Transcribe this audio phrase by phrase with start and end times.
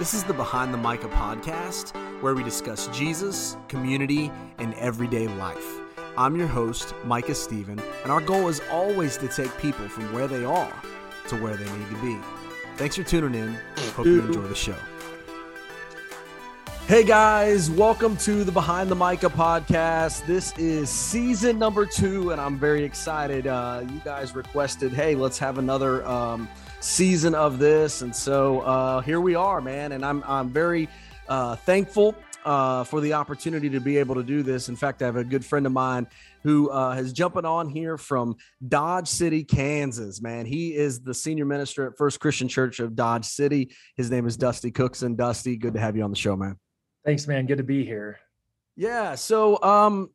[0.00, 5.78] This is the Behind the Micah podcast, where we discuss Jesus, community, and everyday life.
[6.16, 10.26] I'm your host, Micah Stephen, and our goal is always to take people from where
[10.26, 10.72] they are
[11.28, 12.16] to where they need to be.
[12.78, 13.58] Thanks for tuning in.
[13.94, 14.74] Hope you enjoy the show.
[16.86, 20.24] Hey guys, welcome to the Behind the Micah podcast.
[20.24, 23.46] This is season number two, and I'm very excited.
[23.46, 26.48] Uh, you guys requested, hey, let's have another um,
[26.80, 29.92] season of this, and so uh, here we are, man.
[29.92, 30.88] And I'm I'm very
[31.28, 34.68] uh, thankful uh, for the opportunity to be able to do this.
[34.68, 36.06] In fact, I have a good friend of mine
[36.42, 40.22] who uh, is jumping on here from Dodge City, Kansas.
[40.22, 43.74] Man, he is the senior minister at First Christian Church of Dodge City.
[43.96, 45.16] His name is Dusty Cookson.
[45.16, 46.58] Dusty, good to have you on the show, man.
[47.04, 47.46] Thanks, man.
[47.46, 48.18] Good to be here.
[48.76, 49.14] Yeah.
[49.14, 50.10] So, um,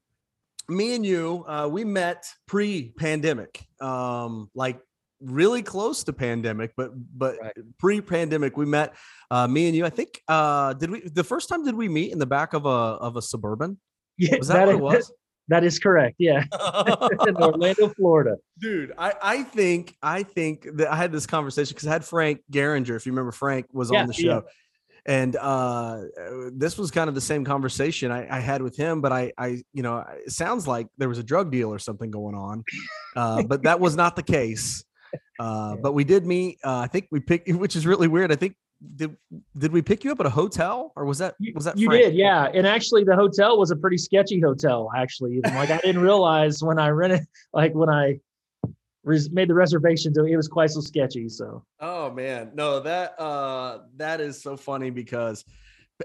[0.68, 4.80] me and you, uh, we met pre-pandemic, um, like
[5.26, 7.54] really close to pandemic, but but right.
[7.78, 8.96] pre-pandemic we met.
[9.32, 10.22] Uh, me and you, I think.
[10.28, 13.16] Uh, did we the first time did we meet in the back of a of
[13.18, 13.80] a suburban?
[14.18, 15.12] Yeah, was that, that what it was?
[15.48, 16.16] That is correct.
[16.18, 16.44] Yeah,
[17.28, 18.38] in Orlando, Florida.
[18.58, 22.42] Dude, I I think I think that I had this conversation because I had Frank
[22.52, 22.96] Garinger.
[22.96, 24.44] If you remember, Frank was yeah, on the show.
[24.44, 24.52] Yeah
[25.06, 26.02] and uh,
[26.52, 29.64] this was kind of the same conversation I, I, had with him but I, I
[29.74, 32.64] you know it sounds like there was a drug deal or something going on
[33.16, 34.84] uh, but that was not the case
[35.40, 38.36] uh, but we did meet uh, i think we picked which is really weird i
[38.36, 38.56] think
[38.96, 39.16] did
[39.58, 42.04] did we pick you up at a hotel or was that was that you Frank?
[42.04, 45.78] did yeah and actually the hotel was a pretty sketchy hotel actually even like i
[45.78, 47.22] didn't realize when i rented
[47.54, 48.20] like when i
[49.04, 51.64] res- made the reservation it was quite so sketchy so.
[51.80, 55.46] Oh man no that uh that is so funny because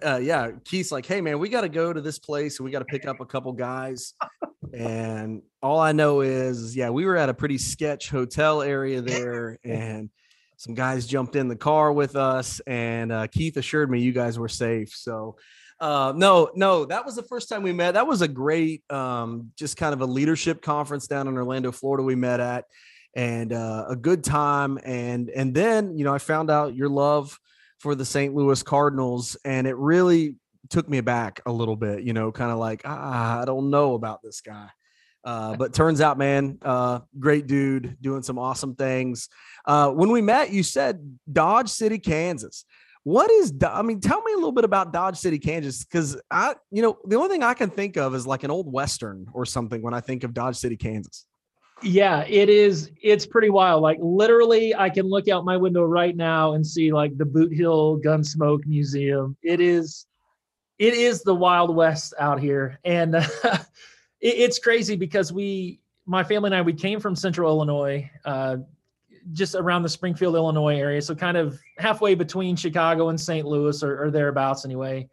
[0.04, 2.70] uh yeah keith's like hey man we got to go to this place and we
[2.70, 4.14] got to pick up a couple guys
[4.74, 9.58] and all i know is yeah we were at a pretty sketch hotel area there
[9.64, 10.10] and
[10.56, 14.38] some guys jumped in the car with us and uh, keith assured me you guys
[14.38, 15.36] were safe so
[15.80, 17.92] uh, no, no, that was the first time we met.
[17.92, 22.02] That was a great, um, just kind of a leadership conference down in Orlando, Florida.
[22.02, 22.66] We met at,
[23.14, 24.78] and uh, a good time.
[24.84, 27.38] And and then you know I found out your love
[27.78, 28.34] for the St.
[28.34, 30.34] Louis Cardinals, and it really
[30.68, 32.02] took me back a little bit.
[32.02, 34.68] You know, kind of like ah, I don't know about this guy.
[35.22, 39.28] Uh, but turns out, man, uh, great dude, doing some awesome things.
[39.66, 42.64] Uh, when we met, you said Dodge City, Kansas.
[43.02, 46.54] What is, I mean, tell me a little bit about Dodge City, Kansas, because I,
[46.70, 49.46] you know, the only thing I can think of is like an old Western or
[49.46, 51.26] something when I think of Dodge City, Kansas.
[51.82, 52.90] Yeah, it is.
[53.02, 53.82] It's pretty wild.
[53.82, 57.54] Like literally, I can look out my window right now and see like the Boot
[57.54, 59.34] Hill Gunsmoke Museum.
[59.42, 60.06] It is,
[60.80, 63.58] it is the Wild West out here, and uh, it,
[64.28, 68.56] it's crazy because we, my family and I, we came from Central Illinois, uh,
[69.32, 73.46] just around the Springfield, Illinois area, so kind of halfway between Chicago and St.
[73.46, 75.06] Louis, or, or thereabouts, anyway.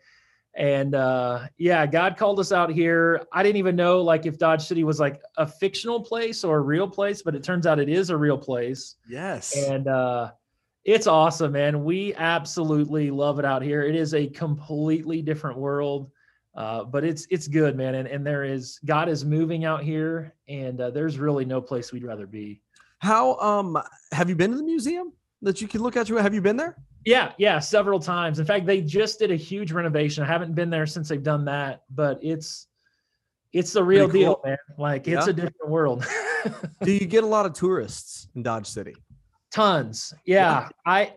[0.56, 3.22] And uh, yeah god called us out here.
[3.32, 6.62] I didn't even know like if dodge city was like a fictional place or a
[6.62, 8.96] real place but it turns out it is a real place.
[9.08, 9.56] Yes.
[9.56, 10.32] And uh,
[10.88, 16.10] it's awesome man we absolutely love it out here it is a completely different world
[16.56, 20.34] uh, but it's it's good man and, and there is god is moving out here
[20.48, 22.60] and uh, there's really no place we'd rather be
[23.00, 23.78] how um
[24.12, 26.58] have you been to the museum that you can look at you have you been
[26.58, 26.76] there
[27.08, 28.38] yeah, yeah, several times.
[28.38, 30.26] In fact, they just did a huge renovation.
[30.26, 32.68] I haven't been there since they've done that, but it's
[33.54, 34.12] it's the real cool.
[34.12, 34.58] deal, man.
[34.78, 35.20] Like yeah.
[35.20, 36.06] it's a different world.
[36.84, 38.94] Do you get a lot of tourists in Dodge City?
[39.58, 40.14] Tons.
[40.26, 40.36] Yeah.
[40.62, 40.70] yeah.
[40.86, 41.14] I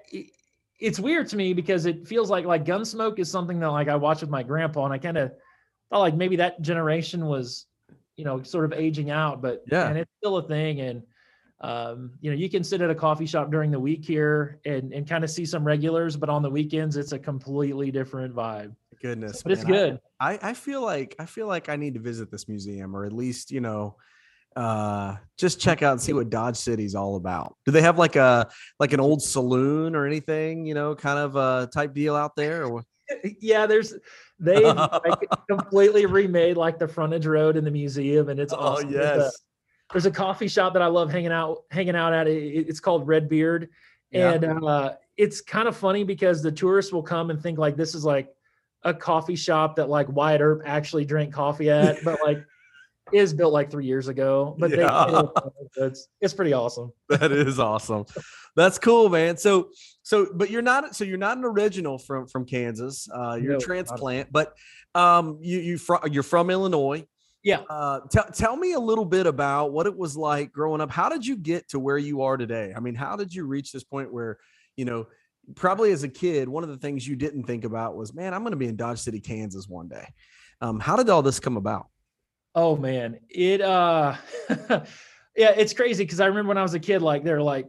[0.78, 3.96] it's weird to me because it feels like like Gunsmoke is something that like I
[3.96, 5.32] watch with my grandpa and I kind of
[5.90, 7.66] thought like maybe that generation was,
[8.16, 10.80] you know, sort of aging out, but yeah, and it's still a thing.
[10.80, 11.02] And
[11.60, 14.94] um, you know, you can sit at a coffee shop during the week here and,
[14.94, 18.74] and kind of see some regulars, but on the weekends, it's a completely different vibe.
[19.02, 19.58] Goodness, but man.
[19.58, 20.00] it's good.
[20.18, 23.12] I, I feel like I feel like I need to visit this museum, or at
[23.12, 23.96] least you know,
[24.56, 27.56] uh, just check out and see what Dodge City's all about.
[27.64, 30.66] Do they have like a like an old saloon or anything?
[30.66, 32.82] You know, kind of a type deal out there, or
[33.40, 33.94] yeah, there's
[34.38, 38.88] they like completely remade like the frontage road in the museum, and it's oh, awesome.
[38.88, 39.32] Oh yes
[39.92, 42.26] there's a coffee shop that I love hanging out hanging out at.
[42.28, 43.68] It's called Red Beard,
[44.10, 44.32] yeah.
[44.32, 47.94] and uh, it's kind of funny because the tourists will come and think like this
[47.94, 48.32] is like
[48.82, 52.44] a coffee shop that like Wyatt Earp actually drank coffee at, but like
[53.12, 54.56] is built like three years ago.
[54.58, 55.22] But yeah.
[55.76, 56.92] they, it's it's pretty awesome.
[57.08, 58.06] That is awesome.
[58.56, 59.36] That's cool, man.
[59.36, 59.70] So
[60.02, 63.08] so but you're not so you're not an original from from Kansas.
[63.12, 64.54] Uh, you're no, a transplant, but
[64.94, 67.04] um you you from you're from Illinois.
[67.42, 67.60] Yeah.
[67.70, 70.90] Uh, t- tell me a little bit about what it was like growing up.
[70.90, 72.72] How did you get to where you are today?
[72.76, 74.38] I mean, how did you reach this point where,
[74.76, 75.06] you know,
[75.54, 78.42] probably as a kid, one of the things you didn't think about was, man, I'm
[78.42, 80.06] going to be in Dodge City, Kansas one day.
[80.60, 81.86] Um, how did all this come about?
[82.54, 84.16] Oh man, it uh,
[84.48, 84.84] yeah,
[85.36, 87.68] it's crazy because I remember when I was a kid, like they're like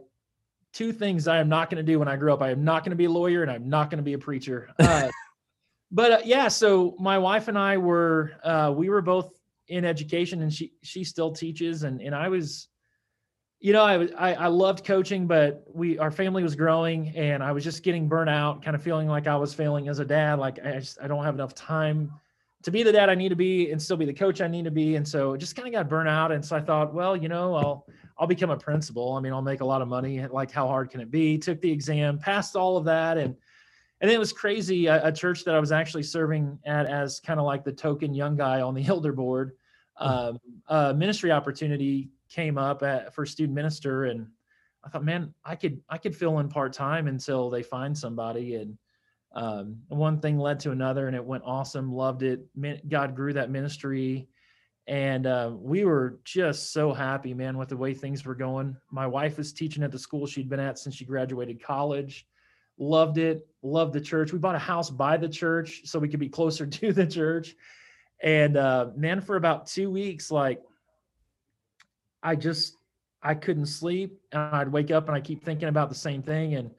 [0.72, 2.42] two things I am not going to do when I grow up.
[2.42, 4.18] I am not going to be a lawyer, and I'm not going to be a
[4.18, 4.70] preacher.
[4.78, 5.10] Uh,
[5.92, 9.30] but uh, yeah, so my wife and I were uh, we were both
[9.68, 12.68] in education, and she she still teaches, and and I was
[13.62, 17.52] you know, I, I, I loved coaching, but we our family was growing, and I
[17.52, 20.40] was just getting burnt out, kind of feeling like I was failing as a dad.
[20.40, 22.10] Like I just I don't have enough time
[22.62, 24.64] to be the dad I need to be and still be the coach I need
[24.64, 24.96] to be.
[24.96, 26.32] And so just kind of got burnt out.
[26.32, 27.86] And so I thought, well, you know, I'll
[28.18, 29.14] I'll become a principal.
[29.14, 30.24] I mean, I'll make a lot of money.
[30.26, 31.38] Like, how hard can it be?
[31.38, 33.34] Took the exam, passed all of that, and
[34.00, 34.86] and it was crazy.
[34.86, 38.14] A, a church that I was actually serving at as kind of like the token
[38.14, 39.52] young guy on the elder board,
[39.96, 40.06] hmm.
[40.06, 40.38] um,
[40.68, 44.26] uh, ministry opportunity came up at, for student minister and
[44.84, 48.56] I thought, man, I could I could fill in part time until they find somebody.
[48.56, 48.76] And
[49.34, 51.92] um, one thing led to another, and it went awesome.
[51.92, 52.46] Loved it.
[52.88, 54.28] God grew that ministry,
[54.86, 58.76] and uh, we were just so happy, man, with the way things were going.
[58.90, 62.26] My wife was teaching at the school she'd been at since she graduated college.
[62.78, 63.46] Loved it.
[63.62, 64.32] Loved the church.
[64.32, 67.54] We bought a house by the church so we could be closer to the church.
[68.22, 70.62] And uh, man, for about two weeks, like
[72.22, 72.76] I just
[73.22, 76.54] I couldn't sleep and I'd wake up and I keep thinking about the same thing.
[76.54, 76.70] And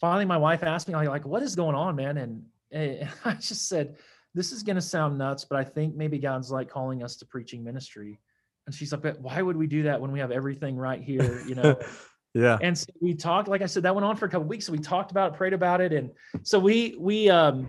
[0.00, 2.16] finally my wife asked me, like, what is going on, man?
[2.18, 3.96] And, and I just said,
[4.34, 7.26] this is going to sound nuts, but I think maybe God's like calling us to
[7.26, 8.20] preaching ministry.
[8.66, 11.42] And she's like, why would we do that when we have everything right here?
[11.46, 11.78] You know?
[12.34, 12.58] yeah.
[12.60, 14.66] And so we talked, like I said, that went on for a couple weeks.
[14.66, 15.92] So we talked about it, prayed about it.
[15.92, 16.10] And
[16.42, 17.68] so we, we, um,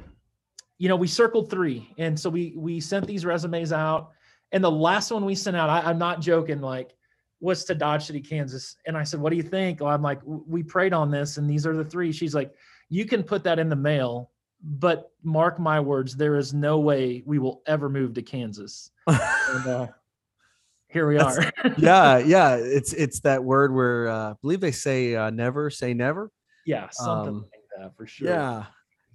[0.78, 1.94] you know, we circled three.
[1.98, 4.12] And so we, we sent these resumes out
[4.52, 6.62] and the last one we sent out, I, I'm not joking.
[6.62, 6.96] Like
[7.40, 8.76] was to Dodge City, Kansas.
[8.86, 9.82] And I said, What do you think?
[9.82, 12.12] I'm like, We prayed on this, and these are the three.
[12.12, 12.54] She's like,
[12.90, 14.32] You can put that in the mail,
[14.62, 18.92] but mark my words, there is no way we will ever move to Kansas.
[19.08, 19.88] and, uh,
[20.90, 21.52] here we That's, are.
[21.78, 22.56] yeah, yeah.
[22.56, 26.32] It's it's that word where uh, I believe they say uh, never say never.
[26.66, 28.30] Yeah, something um, like that for sure.
[28.30, 28.66] Yeah.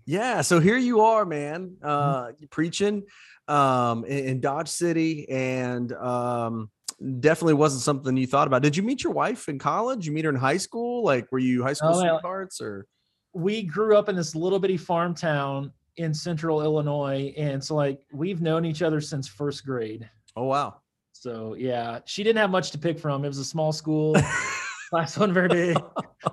[0.07, 0.43] Yeah.
[0.43, 2.45] So here you are, man, uh, mm-hmm.
[2.51, 3.05] preaching
[3.47, 6.71] um in, in Dodge City and um
[7.21, 8.63] definitely wasn't something you thought about.
[8.63, 10.07] Did you meet your wife in college?
[10.07, 11.05] You meet her in high school?
[11.05, 12.87] Like, were you high school oh, sweethearts or?
[13.33, 17.35] We grew up in this little bitty farm town in central Illinois.
[17.37, 20.09] And so, like, we've known each other since first grade.
[20.37, 20.77] Oh, wow.
[21.13, 23.25] So, yeah, she didn't have much to pick from.
[23.25, 24.15] It was a small school,
[24.91, 25.79] class one very big.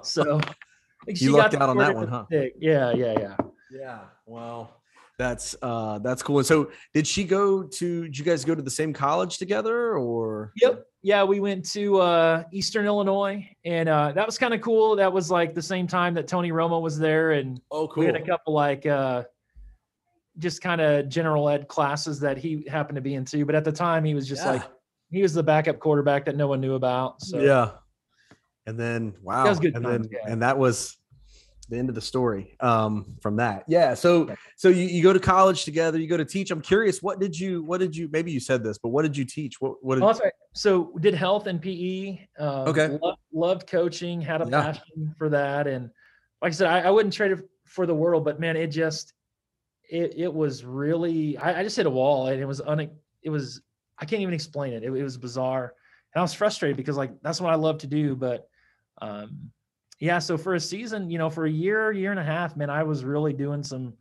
[0.04, 0.42] So,
[1.16, 2.24] she you lucked out on that one, huh?
[2.24, 2.54] Pick.
[2.60, 3.36] Yeah, yeah, yeah.
[3.72, 4.00] Yeah.
[4.25, 4.81] Well,
[5.21, 6.39] that's uh that's cool.
[6.39, 9.95] And so did she go to did you guys go to the same college together
[9.95, 10.85] or Yep.
[11.03, 14.95] Yeah, we went to uh Eastern Illinois and uh that was kind of cool.
[14.95, 18.01] That was like the same time that Tony Romo was there and oh cool.
[18.01, 19.23] we had a couple like uh
[20.39, 23.45] just kind of general ed classes that he happened to be into.
[23.45, 24.53] But at the time he was just yeah.
[24.53, 24.63] like
[25.12, 27.21] he was the backup quarterback that no one knew about.
[27.21, 27.71] So yeah.
[28.65, 29.44] And then wow.
[29.44, 30.19] That was good and then yeah.
[30.27, 30.97] and that was
[31.71, 33.63] the end of the story um, from that.
[33.68, 33.94] Yeah.
[33.94, 36.51] So so you, you go to college together, you go to teach.
[36.51, 39.18] I'm curious, what did you what did you maybe you said this, but what did
[39.18, 39.59] you teach?
[39.59, 40.33] What what did, oh, right.
[40.53, 42.27] So did health and PE.
[42.38, 43.00] Um, okay.
[43.01, 44.62] Loved, loved, coaching, had a yeah.
[44.62, 45.65] passion for that.
[45.65, 45.89] And
[46.41, 49.13] like I said, I, I, wouldn't trade it for the world, but man, it just
[49.89, 52.92] it it was really I, I just hit a wall and it was un
[53.23, 53.61] it was
[53.97, 54.83] I can't even explain it.
[54.83, 55.73] It, it was bizarre.
[56.13, 58.49] And I was frustrated because like that's what I love to do, but
[59.01, 59.51] um
[60.02, 62.72] yeah, so for a season, you know, for a year, year and a half, man,
[62.72, 63.94] I was really doing some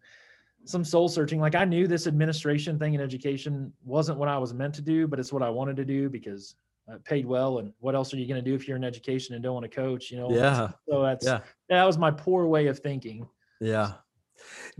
[0.64, 1.40] some soul searching.
[1.40, 5.06] Like I knew this administration thing in education wasn't what I was meant to do,
[5.06, 6.54] but it's what I wanted to do because
[6.90, 7.58] uh, it paid well.
[7.58, 9.70] And what else are you going to do if you're in education and don't want
[9.70, 10.10] to coach?
[10.10, 10.30] You know.
[10.30, 10.70] Yeah.
[10.88, 11.40] So that's yeah.
[11.68, 13.28] that was my poor way of thinking.
[13.60, 13.92] Yeah.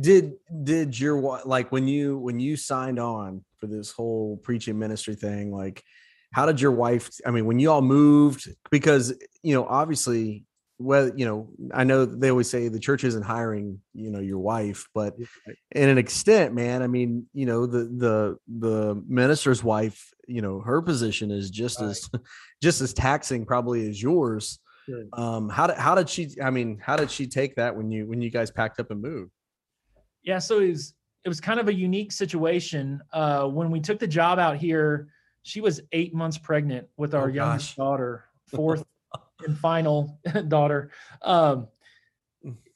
[0.01, 5.15] Did did your like when you when you signed on for this whole preaching ministry
[5.15, 5.85] thing like
[6.33, 9.13] how did your wife i mean when you all moved because
[9.43, 10.47] you know obviously
[10.81, 14.39] well, you know, I know they always say the church isn't hiring, you know, your
[14.39, 15.15] wife, but
[15.73, 20.61] in an extent, man, I mean, you know, the the the minister's wife, you know,
[20.61, 21.91] her position is just right.
[21.91, 22.09] as
[22.63, 24.59] just as taxing probably as yours.
[24.87, 25.05] Sure.
[25.13, 26.31] Um, how did how did she?
[26.43, 29.03] I mean, how did she take that when you when you guys packed up and
[29.03, 29.33] moved?
[30.23, 30.95] Yeah, so it was
[31.25, 33.03] it was kind of a unique situation.
[33.13, 35.09] Uh, when we took the job out here,
[35.43, 38.83] she was eight months pregnant with our oh, youngest daughter, fourth
[39.45, 40.19] and final
[40.49, 40.91] daughter.
[41.23, 41.69] Um,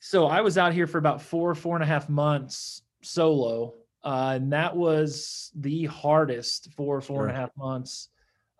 [0.00, 3.74] so I was out here for about four, four and a half months solo.
[4.02, 7.28] Uh, and that was the hardest four, four sure.
[7.28, 8.10] and a half months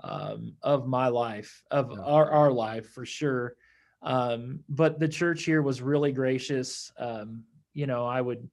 [0.03, 2.03] um, of my life, of yeah.
[2.03, 3.55] our, our life for sure.
[4.03, 6.93] Um, but the church here was really gracious.
[6.99, 7.45] Um,
[7.75, 8.49] you know, I would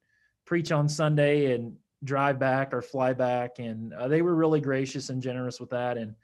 [0.45, 5.09] preach on Sunday and drive back or fly back, and uh, they were really gracious
[5.09, 5.97] and generous with that.
[5.97, 6.15] And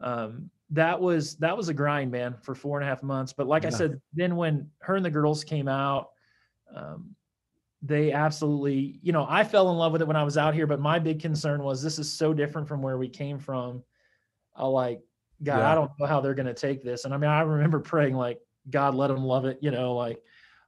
[0.00, 3.32] um, that was that was a grind, man, for four and a half months.
[3.32, 6.10] But like I said, then when her and the girls came out,
[6.74, 7.14] um,
[7.82, 10.66] they absolutely, you know, I fell in love with it when I was out here.
[10.66, 13.82] But my big concern was this is so different from where we came from.
[14.56, 15.00] I like,
[15.42, 15.70] God, Yeah.
[15.70, 17.04] I don't know how they're going to take this.
[17.04, 20.20] And I mean, I remember praying like, God, let them love it, you know, like,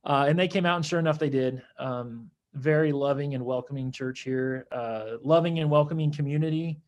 [0.04, 1.62] uh, and they came out and sure enough, they did.
[1.78, 6.80] Um, very loving and welcoming church here, uh, loving and welcoming community.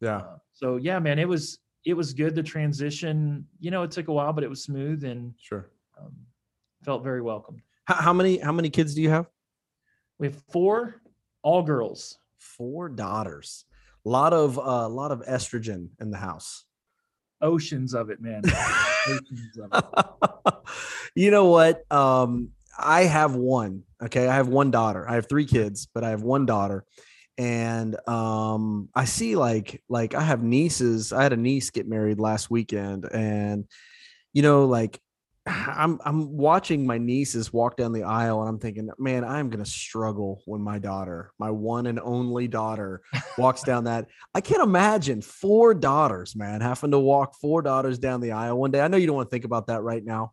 [0.00, 0.18] Yeah.
[0.18, 1.58] Uh, so yeah, man, it was
[1.88, 2.34] it was good.
[2.34, 5.70] The transition, you know, it took a while, but it was smooth and Sure.
[5.98, 6.12] um,
[6.84, 7.62] felt very welcomed.
[7.86, 9.26] How, how many how many kids do you have?
[10.18, 11.00] We have four,
[11.42, 12.18] all girls.
[12.36, 13.64] Four daughters.
[14.04, 16.66] A lot of a uh, lot of estrogen in the house.
[17.40, 18.42] Oceans of it, man.
[18.44, 19.20] Of
[19.72, 20.54] it.
[21.14, 21.90] you know what?
[21.90, 23.84] Um, I have one.
[24.02, 25.08] Okay, I have one daughter.
[25.08, 26.84] I have three kids, but I have one daughter,
[27.38, 31.12] and um, I see like like I have nieces.
[31.12, 33.64] I had a niece get married last weekend, and
[34.32, 35.00] you know, like
[35.46, 39.64] I'm I'm watching my nieces walk down the aisle, and I'm thinking, man, I'm gonna
[39.64, 43.02] struggle when my daughter, my one and only daughter,
[43.38, 44.08] walks down that.
[44.34, 48.72] I can't imagine four daughters, man, having to walk four daughters down the aisle one
[48.72, 48.80] day.
[48.80, 50.32] I know you don't want to think about that right now,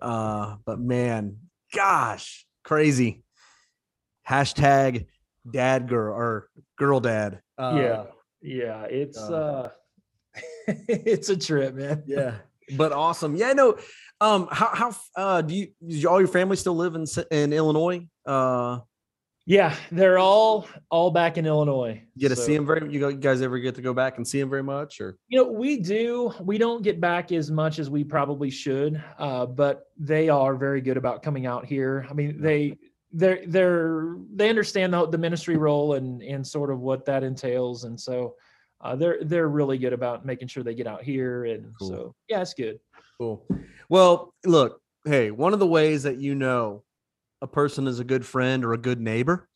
[0.00, 1.38] uh, but man,
[1.74, 3.24] gosh, crazy.
[4.26, 5.06] Hashtag
[5.50, 6.48] dad girl or
[6.78, 7.40] girl dad.
[7.58, 8.04] Uh, yeah,
[8.42, 8.82] yeah.
[8.84, 9.70] It's uh,
[10.36, 12.02] uh, it's a trip, man.
[12.06, 12.36] yeah,
[12.76, 13.36] but awesome.
[13.36, 13.78] Yeah, no.
[14.20, 18.06] Um, how how uh do you does all your family still live in in Illinois?
[18.26, 18.78] Uh,
[19.46, 22.02] Yeah, they're all all back in Illinois.
[22.14, 22.90] you get to So- see them very.
[22.90, 25.18] You go- you guys ever get to go back and see them very much, or
[25.28, 26.32] You know, we do.
[26.40, 30.80] We don't get back as much as we probably should, uh, but they are very
[30.80, 32.06] good about coming out here.
[32.08, 32.78] I mean, they
[33.14, 37.84] they're they're they understand the, the ministry role and and sort of what that entails,
[37.84, 38.34] and so
[38.80, 41.88] uh, they're they're really good about making sure they get out here, and Cool.
[41.88, 42.78] so yeah, it's good.
[43.18, 43.46] Cool.
[43.88, 46.82] Well, look, hey, one of the ways that you know
[47.40, 49.48] a person is a good friend or a good neighbor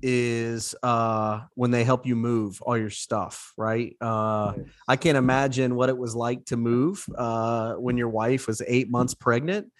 [0.00, 3.94] is uh when they help you move all your stuff, right?
[4.00, 4.54] Uh
[4.88, 8.90] I can't imagine what it was like to move uh when your wife was 8
[8.90, 9.70] months pregnant.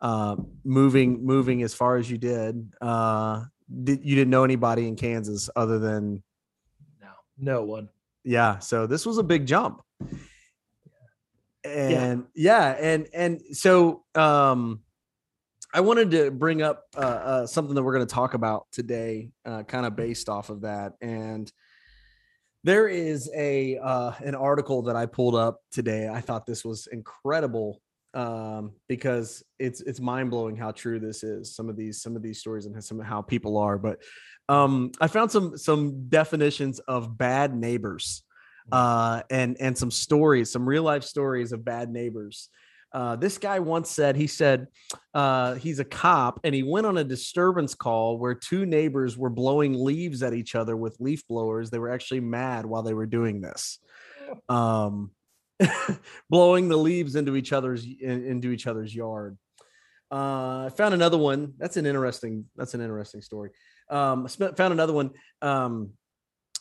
[0.00, 2.72] Uh moving moving as far as you did.
[2.80, 3.44] Uh
[3.84, 6.22] did, you didn't know anybody in Kansas other than
[7.00, 7.88] No, no one.
[8.24, 9.82] yeah so this was a big jump.
[11.64, 14.80] And yeah, and and so um
[15.74, 19.28] i wanted to bring up uh, uh something that we're going to talk about today
[19.44, 20.92] uh kind of based off of that.
[21.02, 21.52] And
[22.64, 26.08] there is a uh an article that i pulled up today.
[26.08, 27.82] I thought this was incredible
[28.14, 32.40] um because it's it's mind-blowing how true this is some of these some of these
[32.40, 33.98] stories and some how people are but
[34.48, 38.22] um i found some some definitions of bad neighbors
[38.72, 42.48] uh, and and some stories, some real life stories of bad neighbors.
[42.90, 44.66] Uh, this guy once said he said
[45.12, 49.28] uh, he's a cop and he went on a disturbance call where two neighbors were
[49.28, 51.70] blowing leaves at each other with leaf blowers.
[51.70, 53.78] They were actually mad while they were doing this,
[54.48, 55.10] um,
[56.30, 59.36] blowing the leaves into each other's in- into each other's yard.
[60.10, 61.54] Uh, I found another one.
[61.58, 62.46] That's an interesting.
[62.56, 63.50] That's an interesting story.
[63.90, 65.10] Um, found another one.
[65.42, 65.90] Um,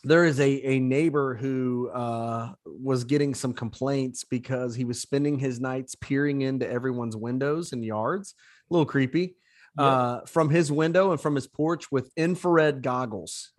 [0.04, 5.40] there is a, a neighbor who uh, was getting some complaints because he was spending
[5.40, 8.36] his nights peering into everyone's windows and yards.
[8.70, 9.36] A little creepy.
[9.78, 9.86] Yep.
[9.86, 13.52] Uh, from his window and from his porch with infrared goggles.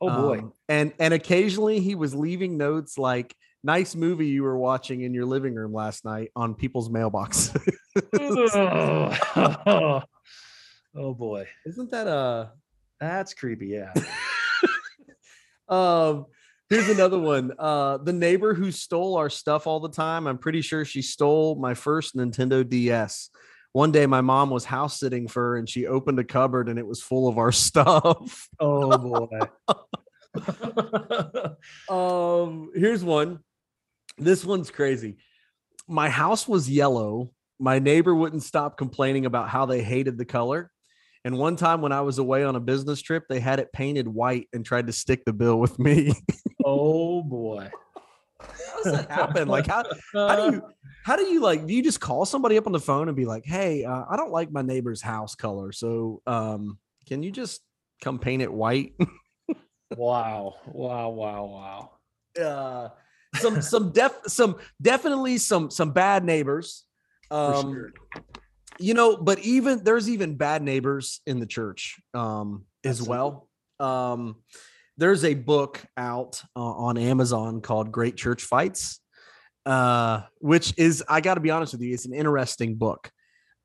[0.00, 0.38] oh boy.
[0.38, 3.34] Um, and and occasionally he was leaving notes like
[3.66, 7.52] "nice movie you were watching in your living room last night" on people's mailbox.
[8.14, 9.12] oh,
[10.96, 12.46] oh boy, Isn't that uh
[13.00, 13.66] that's creepy.
[13.68, 13.92] Yeah.
[15.68, 16.26] Um,
[16.70, 17.52] here's another one.
[17.58, 20.28] Uh, the neighbor who stole our stuff all the time.
[20.28, 23.30] I'm pretty sure she stole my first Nintendo DS.
[23.72, 26.78] One day, my mom was house sitting for her, and she opened a cupboard, and
[26.78, 28.48] it was full of our stuff.
[28.60, 29.40] Oh boy.
[31.92, 33.40] um, here's one.
[34.18, 35.16] This one's crazy.
[35.88, 37.30] My house was yellow.
[37.58, 40.70] My neighbor wouldn't stop complaining about how they hated the color.
[41.24, 44.06] And one time when I was away on a business trip, they had it painted
[44.06, 46.12] white and tried to stick the bill with me.
[46.64, 47.70] oh boy.
[48.40, 49.48] how does that happen?
[49.48, 50.62] Like how how do you
[51.02, 53.24] how do you like do you just call somebody up on the phone and be
[53.24, 57.60] like, hey, uh, I don't like my neighbor's house color, so um, can you just
[58.02, 58.92] come paint it white?
[59.94, 60.56] Wow.
[60.66, 61.10] Wow.
[61.10, 61.90] Wow.
[62.36, 62.44] Wow.
[62.44, 62.88] uh,
[63.38, 66.84] some some def some definitely some some bad neighbors.
[67.30, 67.92] Um, sure.
[68.78, 73.48] you know, but even there's even bad neighbors in the church um, as well.
[73.80, 74.36] Um,
[74.96, 79.00] there's a book out uh, on Amazon called Great Church Fights,
[79.66, 83.10] uh, which is I got to be honest with you, it's an interesting book.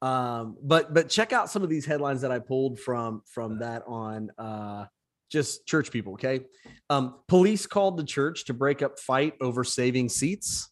[0.02, 3.84] Um, but but check out some of these headlines that I pulled from from that
[3.86, 4.86] on uh,
[5.32, 6.14] just church people.
[6.14, 6.42] Okay,
[6.90, 10.70] um, police called the church to break up fight over saving seats.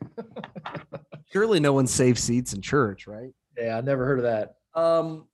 [1.32, 3.30] Surely no one saves seats in church, right?
[3.56, 4.54] Yeah, I never heard of that.
[4.74, 5.26] Um,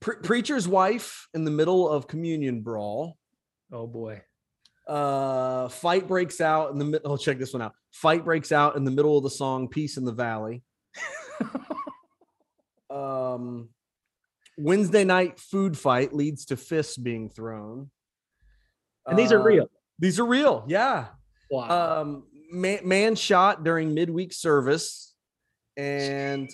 [0.00, 3.16] pre- preacher's wife in the middle of communion brawl.
[3.72, 4.22] Oh boy.
[4.86, 7.12] Uh, fight breaks out in the middle.
[7.12, 7.72] Oh, check this one out.
[7.92, 10.62] Fight breaks out in the middle of the song "Peace in the Valley."
[12.90, 13.68] um,
[14.58, 17.90] Wednesday night food fight leads to fists being thrown.
[19.06, 19.70] And these are Uh, real.
[19.98, 20.64] These are real.
[20.68, 21.06] Yeah.
[21.50, 22.00] Wow.
[22.02, 25.14] Um, man, man shot during midweek service,
[25.76, 26.50] and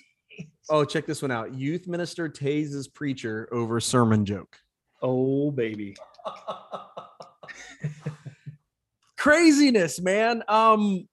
[0.71, 1.55] oh, check this one out.
[1.55, 4.57] Youth minister tases preacher over sermon joke.
[5.03, 5.97] oh baby.
[9.17, 10.43] Craziness, man.
[10.49, 11.09] Um,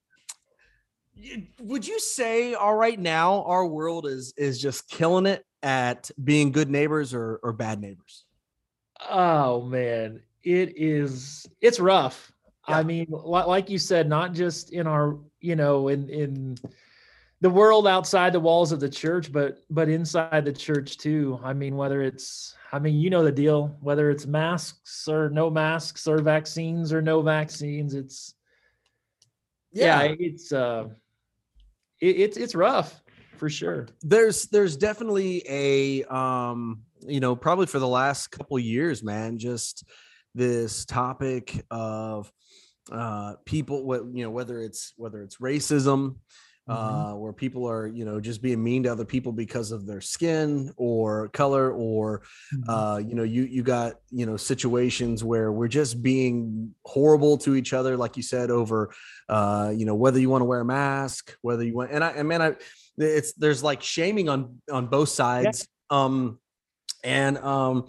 [1.60, 6.52] would you say all right now our world is is just killing it at being
[6.52, 8.24] good neighbors or or bad neighbors?
[9.10, 11.46] Oh man, it is.
[11.60, 12.32] It's rough.
[12.64, 16.56] I mean, like you said, not just in our, you know, in in
[17.40, 21.40] the world outside the walls of the church, but but inside the church too.
[21.42, 23.76] I mean, whether it's, I mean, you know the deal.
[23.80, 28.34] Whether it's masks or no masks, or vaccines or no vaccines, it's
[29.72, 30.86] yeah, it's uh,
[32.00, 33.01] it, it's it's rough
[33.42, 33.88] for sure.
[34.02, 39.82] there's there's definitely a um you know probably for the last couple years man just
[40.32, 42.30] this topic of
[42.92, 46.18] uh people what you know whether it's whether it's racism
[46.68, 50.00] uh where people are you know just being mean to other people because of their
[50.00, 52.22] skin or color or
[52.68, 57.56] uh you know you you got you know situations where we're just being horrible to
[57.56, 58.94] each other like you said over
[59.28, 62.10] uh you know whether you want to wear a mask whether you want and i
[62.10, 62.54] and man i
[62.98, 66.38] it's there's like shaming on on both sides um
[67.04, 67.86] and um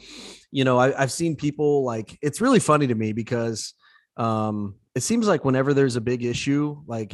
[0.52, 3.74] you know I, i've seen people like it's really funny to me because
[4.18, 7.14] um it seems like whenever there's a big issue like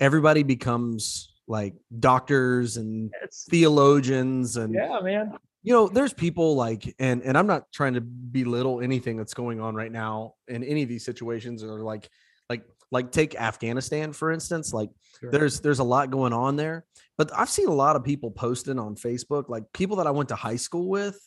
[0.00, 5.38] everybody becomes like doctors and It's, theologians and yeah, man.
[5.62, 9.60] you know there's people like and and i'm not trying to belittle anything that's going
[9.60, 12.08] on right now in any of these situations or like
[12.50, 15.30] like like take afghanistan for instance like Sure.
[15.30, 16.84] there's there's a lot going on there
[17.16, 20.28] but i've seen a lot of people posting on facebook like people that i went
[20.30, 21.18] to high school with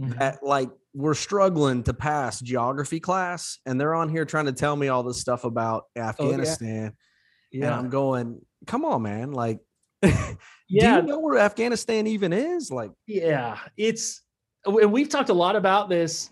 [0.00, 0.18] Mhm.
[0.18, 4.74] that like were struggling to pass geography class and they're on here trying to tell
[4.74, 6.94] me all this stuff about afghanistan
[7.52, 9.58] and i'm going come on man like
[10.02, 10.34] yeah,
[10.70, 14.22] do you know where afghanistan even is like Yeah, it's
[14.64, 16.30] and we've talked a lot about this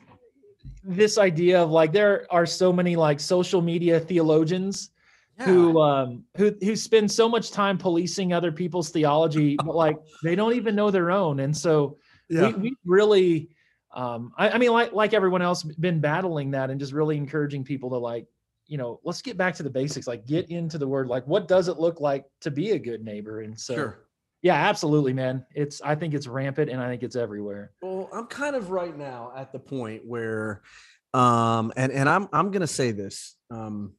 [0.83, 4.91] this idea of like there are so many like social media theologians
[5.39, 10.35] who um who who spend so much time policing other people's theology but like they
[10.35, 11.41] don't even know their own.
[11.41, 12.49] And so yeah.
[12.49, 13.49] we, we really
[13.95, 17.65] um I, I mean like like everyone else been battling that and just really encouraging
[17.65, 18.27] people to like
[18.67, 21.09] you know let's get back to the basics like get into the word.
[21.09, 23.41] Like what does it look like to be a good neighbor?
[23.41, 23.99] And so sure
[24.43, 28.27] yeah absolutely man it's i think it's rampant and i think it's everywhere Well, I'm
[28.27, 30.63] kind of right now at the point where,
[31.15, 33.37] um, and and I'm I'm gonna say this.
[33.51, 33.95] Um,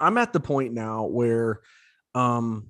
[0.00, 1.60] I'm at the point now where,
[2.14, 2.66] um,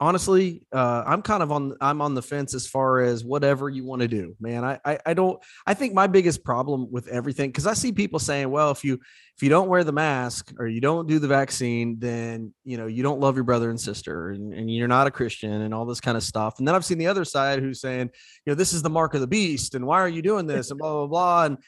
[0.00, 3.84] honestly, uh, I'm kind of on I'm on the fence as far as whatever you
[3.84, 4.64] want to do, man.
[4.64, 5.42] I, I I don't.
[5.66, 8.94] I think my biggest problem with everything because I see people saying, well, if you
[9.36, 12.86] if you don't wear the mask or you don't do the vaccine, then you know
[12.86, 15.86] you don't love your brother and sister, and, and you're not a Christian, and all
[15.86, 16.58] this kind of stuff.
[16.58, 18.10] And then I've seen the other side who's saying,
[18.44, 20.70] you know, this is the mark of the beast, and why are you doing this,
[20.70, 21.44] and blah blah blah.
[21.44, 21.58] And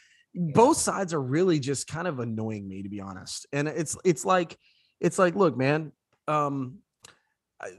[0.55, 3.47] both sides are really just kind of annoying me, to be honest.
[3.53, 4.59] And it's it's like
[5.01, 5.93] it's like, look, man,
[6.29, 6.79] um,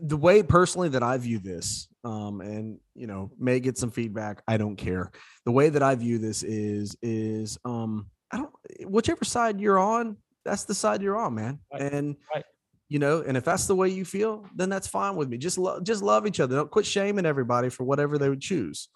[0.01, 4.41] the way personally that I view this, um, and you know, may get some feedback.
[4.47, 5.11] I don't care.
[5.45, 8.53] The way that I view this is is um, I don't
[8.85, 11.59] whichever side you're on, that's the side you're on, man.
[11.71, 12.43] Right, And right.
[12.89, 15.37] you know, and if that's the way you feel, then that's fine with me.
[15.37, 16.55] Just love, just love each other.
[16.55, 18.89] Don't quit shaming everybody for whatever they would choose.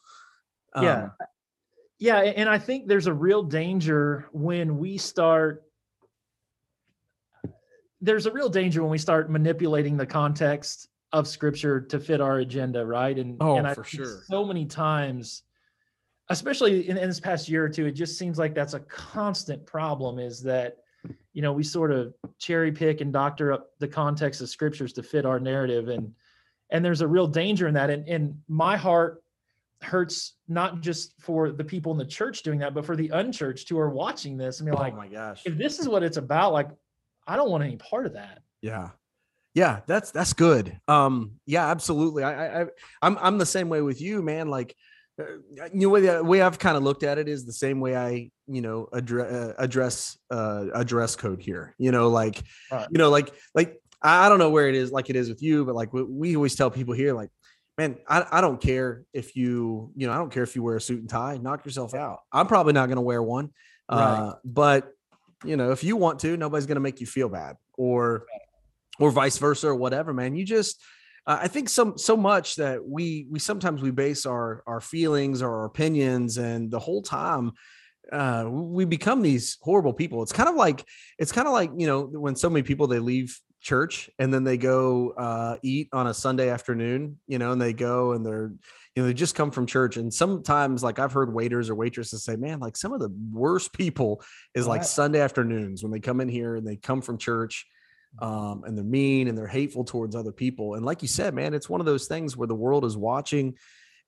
[0.76, 1.04] Yeah.
[1.04, 1.12] Um,
[2.00, 5.64] yeah a- and i think there's a real danger when we start
[8.02, 12.40] there's a real danger when we start manipulating the context of scripture to fit our
[12.40, 14.24] agenda right and Oh, and I for sure.
[14.28, 15.44] so many times
[16.30, 19.66] especially in, in this past year or two it just seems like that's a constant
[19.66, 20.78] problem is that
[21.34, 25.04] you know we sort of cherry pick and doctor up the context of scriptures to
[25.04, 26.14] fit our narrative and
[26.70, 29.22] and there's a real danger in that and in my heart
[29.82, 33.68] hurts not just for the people in the church doing that, but for the unchurched
[33.68, 34.62] who are watching this.
[34.62, 35.42] I mean, oh like, oh my gosh.
[35.46, 36.70] if this is what it's about, like,
[37.28, 38.40] I don't want any part of that.
[38.62, 38.90] Yeah.
[39.54, 40.80] Yeah, that's that's good.
[40.88, 42.24] Um, yeah, absolutely.
[42.24, 42.66] I, I,
[43.02, 44.48] I'm I'm the same way with you, man.
[44.48, 44.74] Like,
[45.20, 45.26] uh,
[45.74, 48.32] you know, the way I've kind of looked at it is the same way I,
[48.48, 51.76] you know, address uh, address uh, a dress code here.
[51.78, 52.88] You know, like, Right.
[52.92, 55.66] you know, like like I don't know where it is, like it is with you,
[55.66, 57.30] but like we, we always tell people here, like,
[57.78, 60.78] man, I, I don't care if you, you know, I don't care if you wear
[60.78, 62.20] a suit and tie, knock yourself out.
[62.32, 63.50] I'm probably not going to wear one,
[63.92, 64.00] Right.
[64.00, 64.94] uh, but
[65.44, 68.26] you know, if you want to, nobody's going to make you feel bad, or
[69.00, 70.36] or vice versa, or whatever, man.
[70.36, 70.82] You just
[71.28, 75.42] uh, I think some so much that we we sometimes we base our our feelings
[75.42, 77.54] or our opinions, and the whole time
[78.12, 80.24] uh, we become these horrible people.
[80.24, 80.84] It's kind of like
[81.18, 84.44] it's kind of like you know when so many people they leave church and then
[84.44, 88.52] they go uh, eat on a Sunday afternoon, you know, and they go and they're
[88.96, 92.24] you know they just come from church, and sometimes like I've heard waiters or waitresses
[92.24, 94.22] say, man, like some of the worst people
[94.54, 94.88] is like Right.
[94.88, 97.66] Sunday afternoons when they come in here and they come from church
[98.20, 100.74] um, and they're mean and they're hateful towards other people.
[100.74, 103.56] And like you said, man, it's one of those things where the world is watching.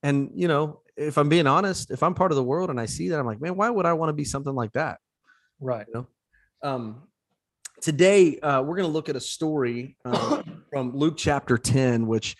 [0.01, 2.85] And you know, if I'm being honest, if I'm part of the world and I
[2.85, 4.97] see that, I'm like, man, why would I want to be something like that?
[5.61, 5.85] Right.
[6.61, 7.03] Um,
[7.83, 10.41] today, uh, we're going to look at a story uh,
[10.71, 12.37] from Luke chapter 10, which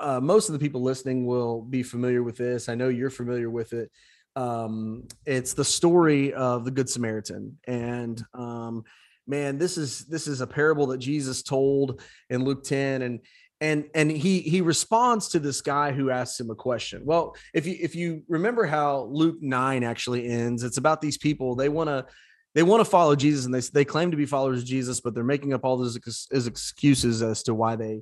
[0.00, 2.68] uh, most of the people listening will be familiar with this.
[2.68, 3.90] I know you're familiar with it.
[4.34, 8.84] Um, it's the story of the Good Samaritan, and um,
[9.26, 13.20] man, this is this is a parable that Jesus told in Luke 10, and
[13.60, 17.02] and and he he responds to this guy who asks him a question.
[17.04, 21.56] Well, if you if you remember how Luke 9 actually ends, it's about these people
[21.56, 22.06] they want to
[22.54, 25.14] they want to follow Jesus and they they claim to be followers of Jesus, but
[25.14, 28.00] they're making up all those ex- excuses as to why they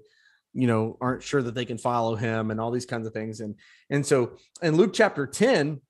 [0.54, 3.40] you know aren't sure that they can follow him and all these kinds of things.
[3.40, 3.54] And
[3.90, 4.32] and so
[4.62, 5.80] in Luke chapter 10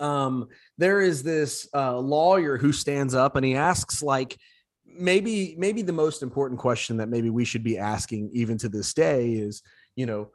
[0.00, 4.38] um there is this uh lawyer who stands up and he asks like
[4.86, 8.94] maybe maybe the most important question that maybe we should be asking even to this
[8.94, 9.60] day is
[9.96, 10.30] you know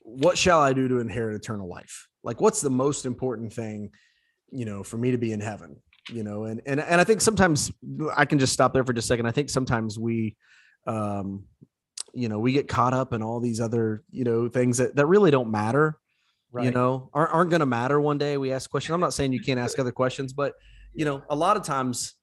[0.00, 2.08] what shall i do to inherit eternal life?
[2.22, 3.90] Like what's the most important thing
[4.50, 5.76] you know for me to be in heaven
[6.10, 7.72] you know and and, and i think sometimes
[8.16, 10.36] i can just stop there for just a second i think sometimes we
[10.86, 11.44] um
[12.12, 15.06] you know we get caught up in all these other you know things that, that
[15.06, 15.98] really don't matter
[16.52, 16.66] Right.
[16.66, 19.32] you know aren't, aren't going to matter one day we ask questions i'm not saying
[19.32, 20.52] you can't ask other questions but
[20.92, 22.14] you know a lot of times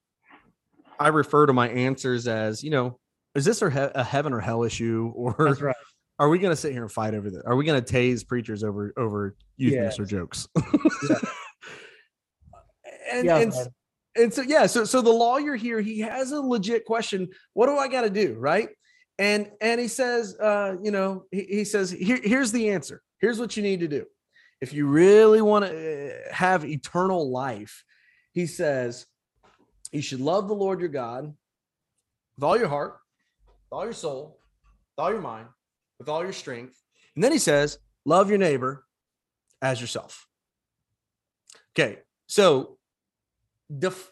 [0.98, 2.98] i refer to my answers as you know
[3.34, 5.76] is this a, he- a heaven or hell issue or That's right.
[6.18, 8.26] are we going to sit here and fight over this are we going to tase
[8.26, 11.18] preachers over over youth or jokes Yeah.
[13.12, 13.52] and, Yeah, and
[14.16, 17.76] and so yeah so so the lawyer here he has a legit question what do
[17.76, 18.34] i got to do?
[18.38, 18.68] Right?
[19.18, 23.02] And and he says uh you know he, he says here, here's the answer.
[23.20, 24.06] Here's what you need to do.
[24.60, 27.84] If you really want to have eternal life
[28.32, 29.06] he says
[29.92, 31.34] you should love the lord your god
[32.36, 32.98] with all your heart
[33.46, 34.38] with all your soul
[34.96, 35.48] with all your mind
[35.98, 36.80] with all your strength.
[37.14, 38.84] And then he says love your neighbor
[39.60, 40.26] as yourself.
[41.74, 42.78] Okay so
[43.78, 44.10] def-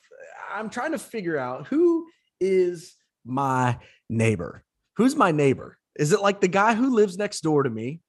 [0.53, 2.07] I'm trying to figure out who
[2.41, 4.65] is my neighbor.
[4.97, 5.79] Who's my neighbor?
[5.97, 8.01] Is it like the guy who lives next door to me?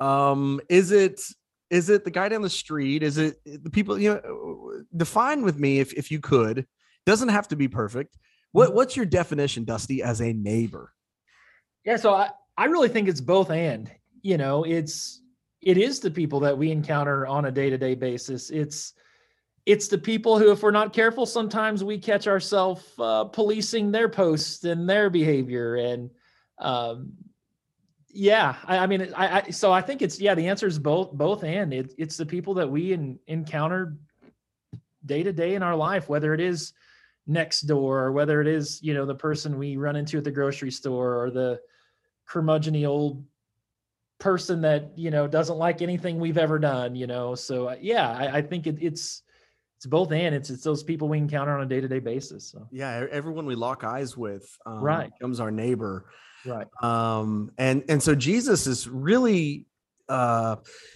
[0.00, 1.20] Um, is it
[1.70, 3.02] is it the guy down the street?
[3.02, 3.98] Is it the people?
[3.98, 6.66] You know, define with me if if you could.
[7.06, 8.16] Doesn't have to be perfect.
[8.52, 10.92] What what's your definition, Dusty, as a neighbor?
[11.84, 13.90] Yeah, so I, I really think it's both and.
[14.22, 15.20] You know, it's
[15.62, 18.50] it is the people that we encounter on a day-to-day basis.
[18.50, 18.92] It's
[19.64, 24.08] it's the people who, if we're not careful, sometimes we catch ourselves uh, policing their
[24.08, 25.76] posts and their behavior.
[25.76, 26.10] And
[26.58, 27.12] um,
[28.08, 30.34] yeah, I, I mean, I, I so I think it's yeah.
[30.34, 31.72] The answer is both both and.
[31.72, 33.96] It, it's the people that we in, encounter
[35.06, 36.72] day to day in our life, whether it is
[37.26, 40.30] next door or whether it is you know the person we run into at the
[40.30, 41.60] grocery store or the
[42.28, 43.24] curmudgeony old
[44.18, 48.10] person that you know doesn't like anything we've ever done you know so uh, yeah
[48.10, 49.22] i, I think it, it's
[49.82, 53.04] it's both and it's it's those people we encounter on a day-to-day basis so Yeah,
[53.10, 55.10] everyone we lock eyes with um, Right.
[55.18, 56.06] becomes our neighbor.
[56.46, 59.66] right um and and so jesus is really
[60.08, 60.54] uh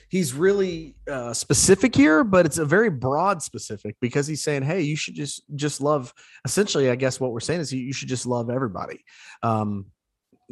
[0.09, 4.81] he's really uh specific here but it's a very broad specific because he's saying hey
[4.83, 6.13] you should just just love
[6.45, 9.05] essentially i guess what we're saying is you you should just love everybody
[9.43, 9.87] um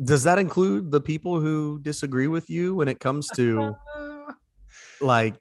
[0.03, 3.75] does that include the people who disagree with you when it comes to
[5.01, 5.35] like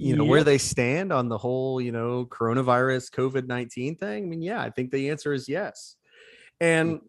[0.00, 4.42] you know where they stand on the whole you know coronavirus covid-19 thing i mean
[4.42, 5.96] yeah i think the answer is yes.
[6.62, 7.00] And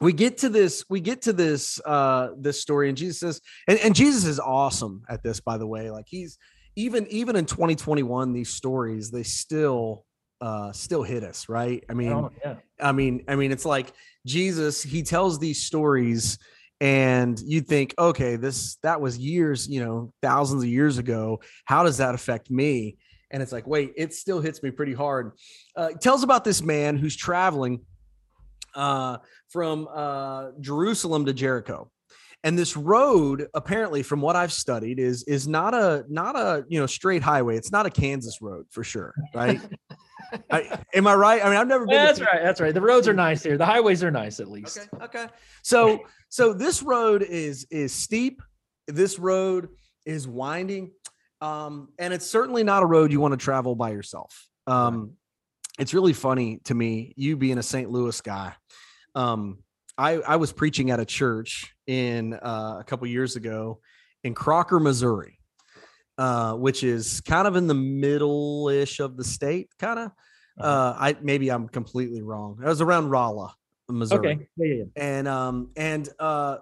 [0.00, 3.78] we get to this we get to this uh this story and jesus says and,
[3.78, 6.36] and jesus is awesome at this by the way like he's
[6.74, 10.04] even even in 2021 these stories they still
[10.40, 11.84] uh still hit us right?
[11.88, 12.56] I mean Oh, yeah.
[12.80, 13.92] I mean, I mean, it's like
[14.26, 16.38] Jesus, he tells these stories
[16.84, 21.40] and you'd think, okay, this that was years, you know, thousands of years ago.
[21.64, 22.98] How does that affect me?
[23.30, 25.32] And it's like, wait, it still hits me pretty hard.
[25.74, 27.80] Uh, tells about this man who's traveling
[28.74, 29.16] uh,
[29.48, 31.90] from uh, Jerusalem to Jericho.
[32.44, 36.78] And this road, apparently, from what I've studied, is is not a not a you
[36.78, 37.56] know straight highway.
[37.56, 39.58] It's not a Kansas road for sure, right?
[40.50, 41.44] I, am I right?
[41.44, 41.94] I mean, I've never been.
[41.94, 42.42] Yeah, that's right.
[42.42, 42.74] That's right.
[42.74, 43.56] The roads are nice here.
[43.56, 44.78] The highways are nice at least.
[44.94, 45.04] Okay.
[45.04, 45.26] Okay.
[45.62, 48.42] So so this road is is steep.
[48.86, 49.68] This road
[50.04, 50.92] is winding.
[51.40, 54.48] Um, and it's certainly not a road you want to travel by yourself.
[54.66, 55.12] Um,
[55.78, 57.90] it's really funny to me, you being a St.
[57.90, 58.54] Louis guy.
[59.14, 59.58] Um,
[59.98, 63.80] I, I was preaching at a church in uh, a couple years ago
[64.22, 65.38] in Crocker, Missouri,
[66.18, 70.06] uh, which is kind of in the middle-ish of the state, kind of.
[70.58, 70.68] Uh-huh.
[70.68, 72.58] Uh, I maybe I'm completely wrong.
[72.64, 73.54] I was around Rolla,
[73.88, 74.48] Missouri Okay.
[74.56, 74.84] Yeah, yeah, yeah.
[74.96, 76.58] and um and uh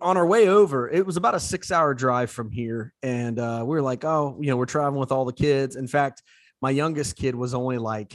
[0.00, 3.60] on our way over it was about a six hour drive from here and uh
[3.60, 6.22] we were like oh you know we're traveling with all the kids in fact
[6.62, 8.14] my youngest kid was only like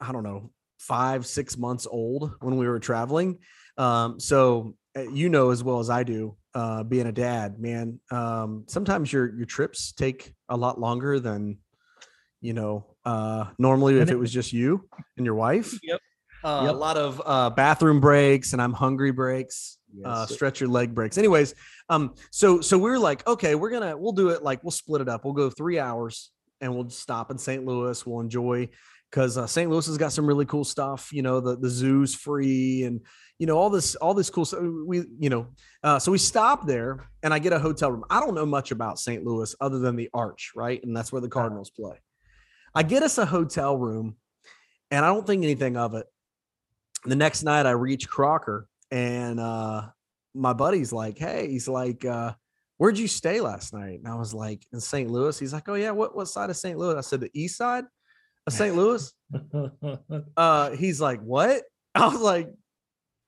[0.00, 3.38] i don't know five six months old when we were traveling
[3.78, 8.00] um so uh, you know as well as i do uh being a dad man
[8.10, 11.58] um sometimes your your trips take a lot longer than
[12.40, 14.70] you know uh normally if it it- was just you
[15.16, 16.00] and your wife Yep.
[16.44, 16.74] uh, Yep.
[16.74, 21.16] a lot of uh, bathroom breaks and I'm hungry breaks, uh, stretch your leg breaks.
[21.18, 21.54] Anyways,
[21.88, 25.00] um, so so we are like, okay, we're gonna we'll do it like we'll split
[25.02, 25.24] it up.
[25.24, 27.64] We'll go three hours and we'll stop in St.
[27.64, 27.98] Louis.
[28.06, 28.68] We'll enjoy
[29.10, 29.70] because uh, St.
[29.70, 31.12] Louis has got some really cool stuff.
[31.12, 33.00] You know, the the zoo's free and
[33.38, 34.62] you know all this all this cool stuff.
[34.86, 35.48] We you know,
[35.82, 38.04] uh, so we stop there and I get a hotel room.
[38.10, 39.24] I don't know much about St.
[39.24, 40.82] Louis other than the Arch, right?
[40.82, 41.96] And that's where the Cardinals play.
[42.74, 44.16] I get us a hotel room,
[44.90, 46.06] and I don't think anything of it
[47.06, 49.88] the next night I reach Crocker and uh
[50.34, 52.34] my buddy's like, Hey, he's like, uh,
[52.76, 54.00] where'd you stay last night?
[54.00, 55.10] And I was like, in St.
[55.10, 55.38] Louis.
[55.38, 56.78] He's like, Oh yeah, what what side of St.
[56.78, 56.94] Louis?
[56.94, 57.84] I said, the east side
[58.46, 58.74] of St.
[58.74, 59.12] Louis.
[60.36, 61.62] Uh he's like, What?
[61.94, 62.48] I was like,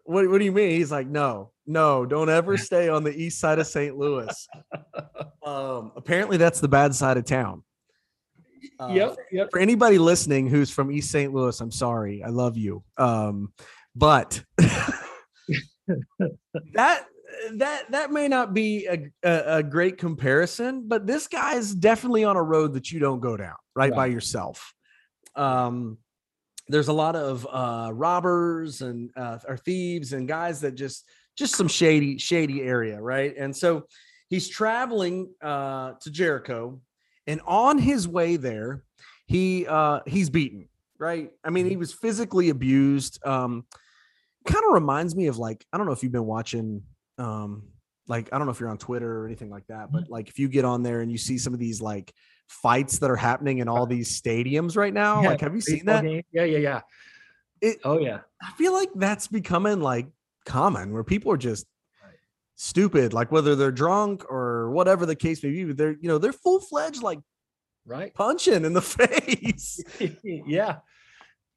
[0.05, 0.71] What what do you mean?
[0.71, 3.97] He's like, No, no, don't ever stay on the east side of St.
[3.97, 4.49] Louis.
[5.45, 7.63] Um, apparently that's the bad side of town.
[8.81, 9.17] Uh, yep.
[9.33, 9.51] Yep.
[9.51, 11.33] for anybody listening who's from East St.
[11.33, 12.23] Louis, I'm sorry.
[12.23, 12.85] I love you.
[12.97, 13.53] Um,
[13.95, 14.43] but
[16.75, 17.07] that
[17.53, 22.25] that that may not be a, a, a great comparison, but this guy is definitely
[22.25, 24.75] on a road that you don't go down right, by yourself.
[25.39, 25.99] Um,
[26.69, 31.05] there's a lot of uh, robbers and uh, or thieves and guys that just
[31.37, 33.35] just some shady shady area, right?
[33.37, 33.85] And so
[34.29, 36.81] he's traveling uh, to Jericho,
[37.27, 38.83] and on his way there,
[39.27, 41.31] he uh, he's beaten, right?
[41.45, 43.25] I mean, he was physically abused.
[43.25, 43.65] Um,
[44.47, 46.83] kind of reminds me of like I don't know if you've been watching
[47.19, 47.65] um
[48.07, 50.39] like I don't know if you're on Twitter or anything like that, but like if
[50.39, 52.13] you get on there and you see some of these like
[52.49, 55.85] fights that are happening in all these stadiums right now, Yeah, like have you seen
[55.87, 56.03] that?
[56.05, 56.23] game.
[56.33, 56.45] Yeah.
[56.45, 56.59] Yeah.
[56.59, 56.81] Yeah.
[57.61, 58.21] It- oh yeah.
[58.43, 60.07] I feel like that's becoming like
[60.45, 61.67] common where people are just
[62.03, 62.15] Right.
[62.55, 66.19] stupid, like whether they're drunk or whatever the case may be, but they're you know
[66.19, 67.19] they're full fledged like
[67.87, 68.13] Right.
[68.15, 69.81] punching in the face.
[70.25, 70.79] yeah.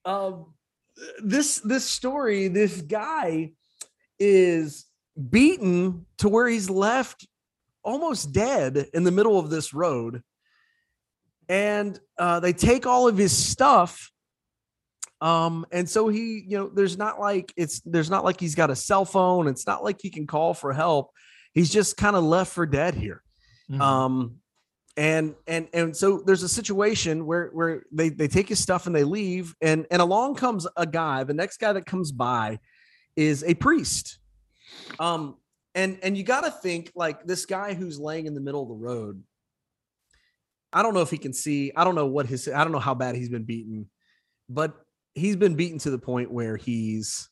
[0.06, 0.54] um
[1.24, 3.52] this this story this guy
[4.20, 4.86] is
[5.30, 7.28] beaten to where he's left
[7.84, 10.22] almost dead in the middle of this road
[11.52, 14.10] and uh they take all of his stuff
[15.20, 18.70] um and so he you know there's not like it's there's not like he's got
[18.72, 21.12] a cell phone it's not like he can call for help
[21.54, 23.22] he's just kind of left for dead here
[23.70, 23.82] Mhm.
[23.82, 24.36] um
[24.98, 28.96] and and and so there's a situation where where they they take his stuff and
[28.96, 32.60] they leave and and along comes a guy the next guy that comes by
[33.16, 34.20] is a priest
[35.00, 35.36] um
[35.76, 38.68] and and you got to think like this guy who's laying in the middle of
[38.70, 39.24] the road
[40.74, 42.80] i don't know if he can see i don't know what his i don't know
[42.80, 43.90] how bad he's been beaten
[44.50, 44.74] but
[45.14, 47.30] he's been beaten to the point where he's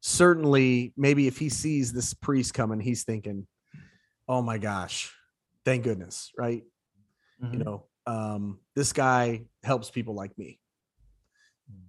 [0.00, 3.46] certainly maybe if he sees this priest coming he's thinking
[4.28, 5.12] oh my gosh
[5.64, 6.64] thank goodness right?
[7.52, 7.64] You Mhm.
[7.64, 10.58] know um this guy helps people like me.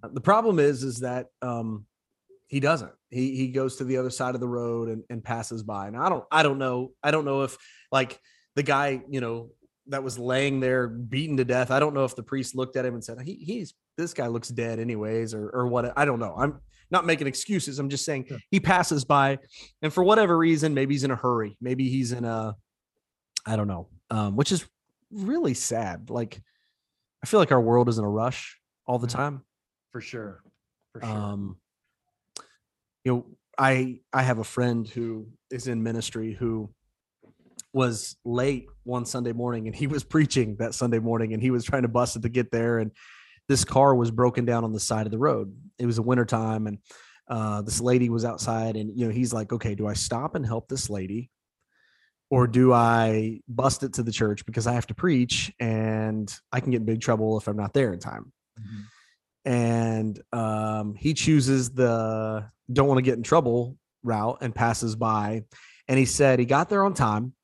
[0.02, 1.86] Uh, the problem is is that um
[2.46, 2.92] he doesn't.
[3.10, 5.96] He he goes to the other side of the road and, and passes by and
[5.96, 7.56] i don't i don't know i don't know if
[7.92, 8.20] like
[8.56, 9.50] the guy you know
[9.90, 12.84] that was laying there beaten to death i don't know if the priest looked at
[12.84, 16.18] him and said he, he's this guy looks dead anyways or or what i don't
[16.18, 19.38] know i'm not making excuses i'm just saying he passes by
[19.82, 22.54] and for whatever reason maybe he's in a hurry maybe he's in a
[23.46, 24.66] i don't know um which is
[25.12, 26.08] really sad.
[26.08, 26.40] Like
[27.20, 29.12] I feel like our world is in a rush all the Mhm.
[29.12, 29.44] time.
[29.90, 30.40] for sure.
[30.92, 31.10] For sure.
[31.10, 31.56] Um,
[33.04, 33.26] you know,
[33.58, 36.72] I I have a friend who is in ministry who
[37.72, 41.64] was late one Sunday morning and he was preaching that Sunday morning and he was
[41.64, 42.90] trying to bust it to get there and
[43.48, 45.54] this car was broken down on the side of the road.
[45.78, 46.78] It was a winter time and
[47.28, 50.44] uh, this lady was outside and you know he's like, okay, do I stop and
[50.44, 51.30] help this lady,
[52.28, 56.60] or do I bust it to the church because I have to preach and I
[56.60, 58.84] can get in big trouble if I'm not there in time Mhm.
[59.44, 65.44] and um, he chooses the don't want to get in trouble route and passes by.
[65.88, 67.34] And he said he got there on time.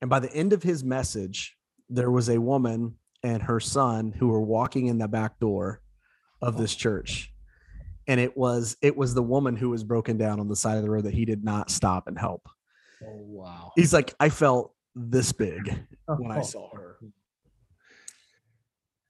[0.00, 1.56] And by the end of his message,
[1.88, 5.82] there was a woman and her son who were walking in the back door
[6.40, 7.32] of this church.
[8.06, 10.82] And it was it was the woman who was broken down on the side of
[10.82, 12.48] the road that he did not stop and help.
[13.02, 13.72] Oh wow.
[13.76, 16.96] He's like, I felt this big when I saw her.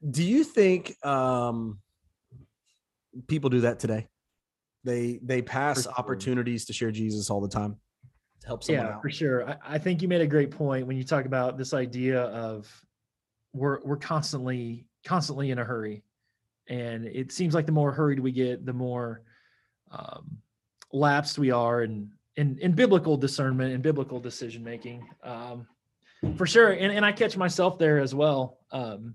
[0.09, 1.79] Do you think um,
[3.29, 4.09] people do that today?
[4.83, 5.93] They they pass sure.
[5.97, 7.77] opportunities to share Jesus all the time
[8.41, 9.03] to help someone yeah, out.
[9.03, 9.49] for sure.
[9.49, 12.69] I, I think you made a great point when you talk about this idea of
[13.53, 16.03] we're we're constantly constantly in a hurry,
[16.69, 19.23] and it seems like the more hurried we get, the more
[19.91, 20.39] um,
[20.93, 25.09] lapsed we are in, in in biblical discernment and biblical decision making.
[25.23, 25.67] Um,
[26.37, 28.59] for sure, and and I catch myself there as well.
[28.71, 29.15] Um,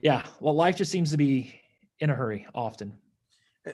[0.00, 1.60] yeah, well, life just seems to be
[2.00, 2.98] in a hurry often.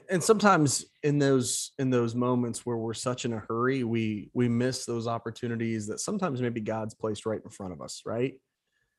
[0.09, 4.49] And sometimes in those in those moments where we're such in a hurry, we we
[4.49, 8.33] miss those opportunities that sometimes maybe God's placed right in front of us, right?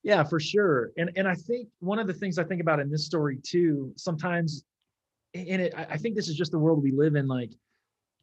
[0.05, 0.93] Yeah, for sure.
[0.97, 3.93] And and I think one of the things I think about in this story too,
[3.97, 4.65] sometimes
[5.35, 7.51] and it I I think this is just the world we live in, like,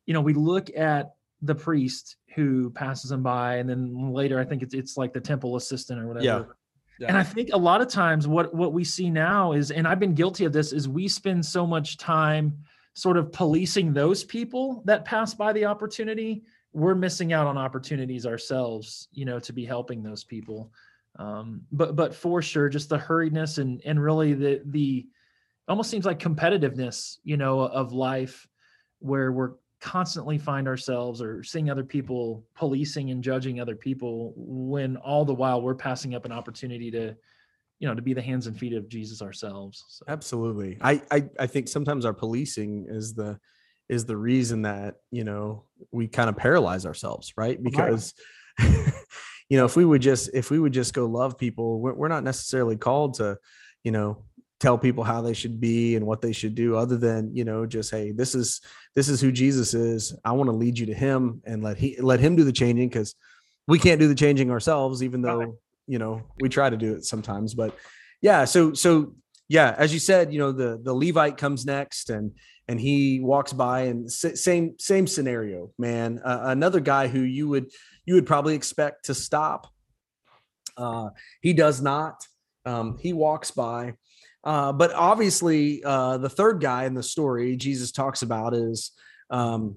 [0.05, 4.45] you know, we look at the priest who passes him by, and then later I
[4.45, 6.57] think it's it's like the temple assistant or whatever.
[7.07, 9.99] And I think a lot of times what what we see now is, and I've
[9.99, 12.57] been guilty of this, is we spend so much time
[12.93, 16.43] sort of policing those people that pass by the opportunity.
[16.73, 20.71] We're missing out on opportunities ourselves, you know, to be helping those people.
[21.17, 25.07] Um, but but for sure, just the hurriedness and and really the the
[25.67, 28.47] almost seems like competitiveness, you know, of life,
[28.99, 34.95] where we're constantly find ourselves or seeing other people policing and judging other people when
[34.97, 37.15] all the while we're passing up an opportunity to
[37.79, 40.77] you know to be the hands and feet of jesus ourselves so Absolutely.
[40.81, 43.39] I, I I think sometimes our policing is the
[43.91, 47.57] is the reason that you know we kind of paralyze ourselves, right?
[47.59, 48.13] Oh, because
[48.59, 52.07] you know if we would just if we would just go love people, we're, we're
[52.07, 53.37] not necessarily called to
[53.83, 54.23] you know
[54.61, 57.65] tell people how they should be and what they should do other than you know
[57.65, 58.61] just hey this is
[58.95, 60.15] this is who jesus is.
[60.23, 62.87] I want to lead you to him and let he let him do the changing
[62.87, 63.15] because
[63.67, 67.05] we can't do the changing ourselves even though you know we try to do it
[67.05, 67.55] sometimes.
[67.55, 67.75] But
[68.21, 69.15] yeah so so
[69.49, 72.31] yeah as you said you know the the levite comes next and
[72.67, 76.21] and he walks by and same same scenario man.
[76.23, 77.71] Uh, another guy who you would
[78.05, 79.67] you would probably expect to stop
[80.77, 81.09] uh
[81.41, 82.23] he does not.
[82.63, 83.95] Um he walks by
[84.43, 88.91] uh but obviously uh the third guy in the story jesus talks about is
[89.29, 89.75] um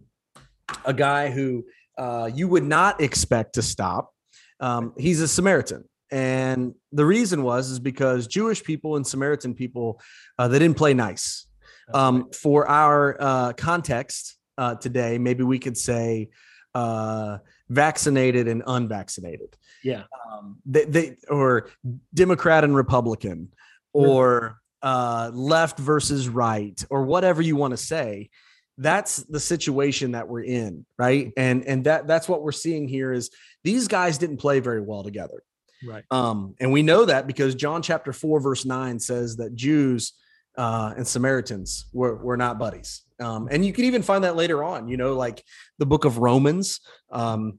[0.84, 1.64] a guy who
[1.98, 4.12] uh you would not expect to stop.
[4.60, 5.84] Um he's a samaritan.
[6.10, 10.00] And the reason was is because jewish people and samaritan people
[10.38, 11.46] uh, they didn't play nice.
[11.92, 16.30] Um, for our uh, context uh, today, maybe we could say
[16.74, 19.56] uh, vaccinated and unvaccinated.
[19.82, 20.04] yeah.
[20.32, 21.68] Um, they, they or
[22.14, 23.52] Democrat and Republican,
[23.94, 28.30] or uh, left versus right, or whatever you want to say.
[28.76, 31.32] That's the situation that we're in, right?
[31.36, 33.30] And and that that's what we're seeing here is
[33.62, 35.42] these guys didn't play very well together.
[35.86, 40.12] right Um, and we know that because John chapter 4, verse 9 says that Jews
[40.56, 43.02] uh, and Samaritans were, were not buddies.
[43.20, 45.42] Um, and you can even find that later on, you know, like
[45.78, 46.80] the book of Romans,
[47.10, 47.58] um,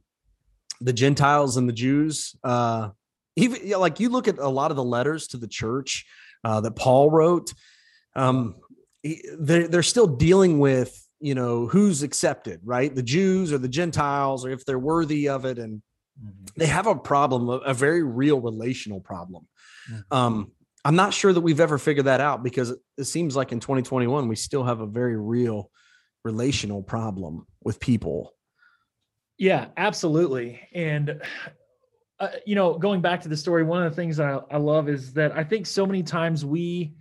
[0.81, 2.35] the Gentiles and the Jews.
[2.43, 2.89] Uh,
[3.35, 6.05] even like you look at a lot of the letters to the church
[6.45, 7.51] uh, that Paul wrote,
[8.15, 8.55] um,
[9.39, 12.93] they're, they're still dealing with, you know, who's accepted, right?
[12.93, 15.57] The Jews or the Gentiles, or if they're worthy of it.
[15.57, 15.81] And
[16.55, 19.47] they have a problem, a, very real relational problem.
[19.91, 20.03] Mhm.
[20.11, 20.51] Um,
[20.85, 24.27] I'm not sure that we've ever figured that out because it seems like in 2021
[24.27, 25.71] we still have a very real
[26.23, 28.35] relational problem with people.
[29.39, 30.61] Yeah, absolutely.
[30.73, 31.21] And
[32.19, 34.87] uh, you know, going back to the story, one of the things I, I love
[34.87, 36.95] is that I think so many times we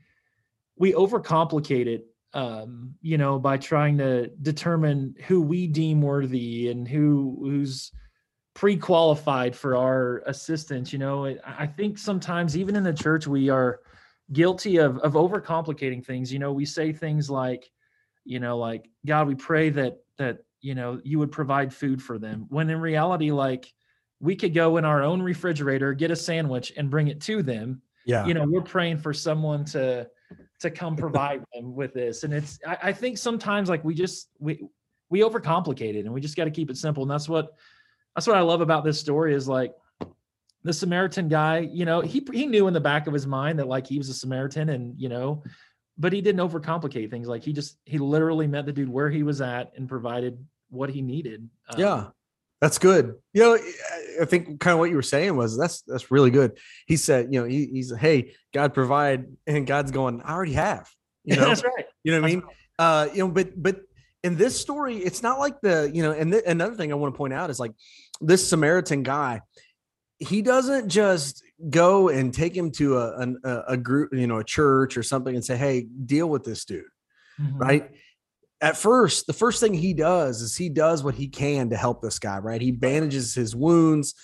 [0.77, 2.07] we overcomplicate it.
[2.33, 7.93] Um, you know, by trying to determine who we deem worthy and who who's
[8.55, 10.93] pre-qualified for our assistance.
[10.93, 13.81] You know, I think sometimes even in the church we are
[14.33, 16.33] guilty of of overcomplicating things.
[16.33, 17.71] You know, we say things like,
[18.25, 22.19] you know, like God, we pray that that you know you would provide food for
[22.19, 22.47] them.
[22.49, 23.73] When in reality, like
[24.21, 27.83] we could go in our own refrigerator, get a sandwich, and bring it to them.
[28.07, 28.27] Yeah.
[28.27, 30.09] You know, we're praying for someone to
[30.61, 34.29] to come provide them with this, and it's I, I think sometimes like we just
[34.39, 34.67] we
[35.11, 37.53] we overcomplicate it, and we just got to keep it simple, and that's what
[38.15, 39.73] that's what I love about this story is like
[40.65, 43.69] the Samaritan guy, you know, he he knew in the back of his mind that
[43.69, 45.43] like he was a Samaritan and you know,
[45.99, 47.29] but he didn't overcomplicate things.
[47.29, 50.91] Like he just he literally met the dude where he was at and provided what
[50.91, 51.49] he needed.
[51.69, 52.07] Um, Yeah.
[52.65, 53.17] That's good.
[53.35, 56.57] You know, I- think kind of what you were saying was that's that's really good.
[56.87, 60.89] He said, you know, he, he's hey, God provide, and God's going, I already have.
[61.27, 61.85] You know, that's right.
[62.05, 62.43] you know what I mean?
[62.79, 63.81] Uh, you know, but but
[64.23, 67.13] in this story, it's not like the you know, and th- another thing I want
[67.15, 67.73] to point out is like
[68.23, 69.41] this Samaritan guy,
[70.19, 74.45] he doesn't just go and take him to a a, a group, you know, a
[74.45, 76.85] church or something, and say, hey, deal with this dude
[77.41, 77.59] Mhm.
[77.61, 77.91] right?
[78.65, 82.01] At first, the first thing he does is he does what he can to help
[82.01, 82.63] this guy, right?
[82.63, 84.15] He bandages his wounds.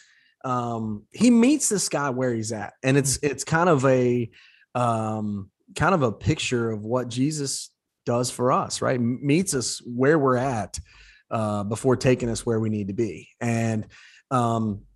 [0.46, 4.30] Um, he meets this guy where he's at, and it's it's kind of a
[4.74, 7.70] um kind of a picture of what Jesus
[8.06, 8.98] does for us, right?
[8.98, 10.78] Meets us where we're at
[11.30, 13.28] uh before taking us where we need to be.
[13.42, 13.88] And
[14.30, 14.86] um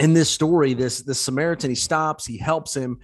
[0.00, 2.98] in this story, this this Samaritan, he stops, he helps him,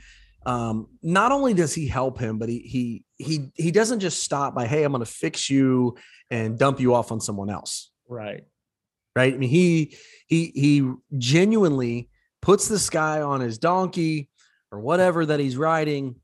[0.46, 4.54] um, not only does he help him, but he he he he doesn't just stop
[4.54, 5.96] by, hey, I'm going to fix you
[6.30, 8.44] and dump you off on someone else, Right.
[9.16, 9.34] right?
[9.34, 9.96] I mean, he
[10.28, 12.10] he he genuinely
[12.42, 14.30] puts this guy on his donkey
[14.70, 16.14] or whatever that he's riding,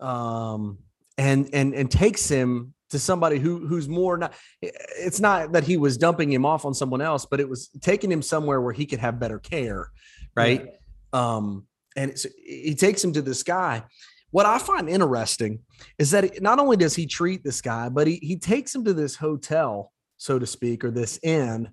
[0.00, 0.78] um,
[1.16, 4.32] and and and takes him to somebody who who's more not.
[4.60, 8.10] It's not that he was dumping him off on someone else, but it was taking
[8.10, 9.88] him somewhere where he could have better care,
[10.34, 10.66] right?
[11.12, 11.64] um
[11.98, 13.82] and it's, he takes him to this guy
[14.30, 15.58] what i find interesting
[15.98, 18.94] is that not only does he treat this guy but he, he takes him to
[18.94, 21.68] this hotel so to speak or this inn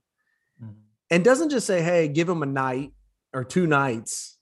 [0.64, 0.74] Mhm.
[1.12, 2.92] and doesn't just say hey give him a night
[3.34, 4.38] or two nights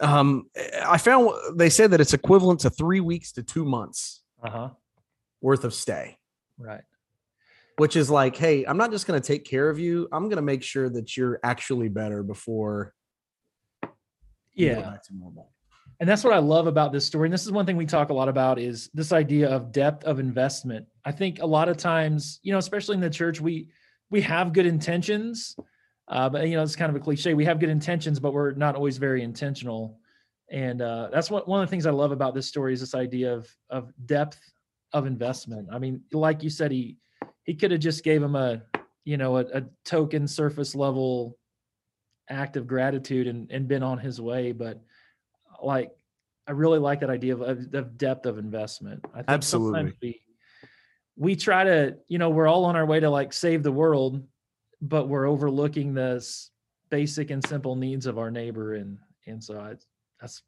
[0.00, 0.48] um
[0.86, 4.70] i found they said that it's equivalent to three weeks to two months Uh-huh.
[5.40, 6.16] worth of stay
[6.56, 6.84] Right.
[7.76, 10.36] which is like hey i'm not just going to take care of you i'm going
[10.44, 12.94] to make sure that you're actually better before
[14.58, 14.90] you go Yeah.
[14.90, 15.52] back to normal.
[16.00, 18.10] And that's what i love about this story and this is one thing we talk
[18.10, 20.86] a lot about is this idea of depth of investment.
[21.04, 23.68] I think a lot of times you know especially in the church we
[24.10, 25.56] we have good intentions
[26.08, 28.52] uh, but you know it's kind of a cliche we have good intentions but we're
[28.52, 29.98] not always very intentional.
[30.50, 32.94] And uh, that's what one of the things i love about this story is this
[32.94, 34.40] idea of of depth
[34.92, 35.68] of investment.
[35.72, 36.96] I mean like you said he
[37.42, 38.62] he could have just gave him a
[39.04, 41.37] you know a, a token surface level
[42.28, 44.80] act of gratitude and, and been on his way but
[45.62, 45.90] like
[46.48, 49.04] I really like that idea of, of, of depth of investment.
[49.12, 49.94] I think Absolutely.
[50.00, 50.22] we
[51.14, 54.24] we try to, you know, we're all on our way to like save the world,
[54.80, 56.50] but we're overlooking this
[56.90, 59.74] basic and simple needs of our neighbor, and and so I,
[60.20, 60.42] that's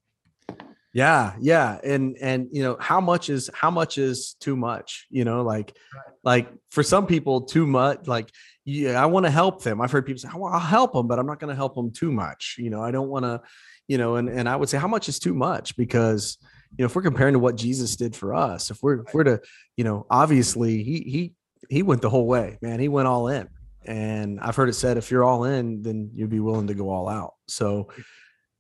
[0.95, 5.07] Yeah, yeah, and and you know how much is how much is too much?
[5.11, 6.14] You know, like Right.
[6.24, 8.07] like for some people, too much.
[8.07, 8.31] Like,
[8.71, 9.81] yeah, I want to help them.
[9.81, 11.91] I've heard people say, "Oh, "I'll help them," but I'm not going to help them
[11.91, 12.57] too much.
[12.59, 13.41] You know, I don't want to,
[13.89, 15.77] you know, and and I would say, how much is too much?
[15.77, 16.39] Because
[16.77, 19.25] you know, if we're comparing to what Jesus did for us, if we're if we're
[19.25, 19.41] to,
[19.77, 21.35] you know, obviously he he
[21.68, 22.79] he went the whole way, man.
[22.81, 23.49] He went all in,
[23.85, 26.91] and I've heard it said, if you're all in, then you'd be willing to go
[26.91, 27.35] all out.
[27.49, 27.89] So,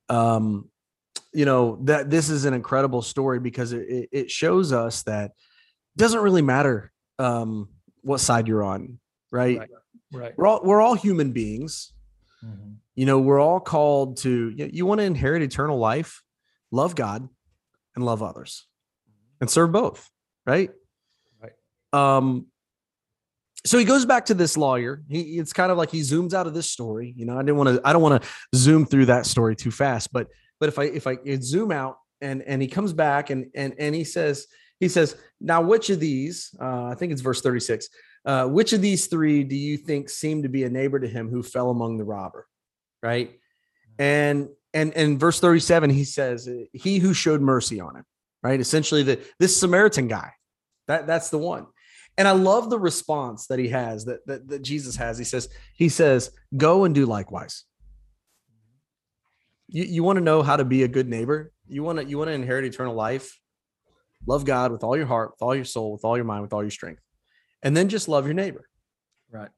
[0.08, 0.68] um
[1.32, 5.26] you know that this is an incredible story because it, it- it shows us that
[5.26, 6.90] it doesn't really matter
[7.20, 7.68] um
[8.02, 8.98] what side you're on
[9.30, 9.70] right, Right.
[10.12, 10.32] Right.
[10.36, 11.92] we're all we're all human beings
[12.44, 12.76] Mhm.
[12.94, 16.22] you know we're all called to you, you want to inherit eternal life
[16.72, 17.28] love god
[17.94, 18.66] and love others
[19.40, 20.08] and serve both
[20.46, 20.70] right
[21.42, 21.52] Right.
[21.92, 22.46] um
[23.66, 26.46] so he goes back to this lawyer he it's kind of like he zooms out
[26.46, 29.06] of this story you know i didn't want to i don't want to zoom through
[29.06, 32.68] that story too fast but but if i if i zoom out and and he
[32.68, 34.46] comes back and and and he says
[34.80, 37.88] he says now which of these uh, i think it's verse 36
[38.24, 41.30] uh, which of these three do you think seemed to be a neighbor to him
[41.30, 42.46] who fell among the robber?
[43.02, 43.38] Right?
[43.98, 48.04] And and and verse 37 he says he who showed mercy on him.
[48.42, 48.60] Right?
[48.60, 50.32] Essentially the this samaritan guy.
[50.86, 51.66] That that's the one.
[52.18, 55.16] And i love the response that he has that that, that jesus has.
[55.16, 57.64] He says he says go and do likewise.
[59.68, 61.52] You, you want to know how to be a good neighbor?
[61.66, 63.39] You want to you want to inherit eternal life
[64.26, 66.52] love god with all your heart with all your soul with all your mind with
[66.52, 67.02] all your strength
[67.62, 68.66] and then just love your neighbor
[69.32, 69.50] Right.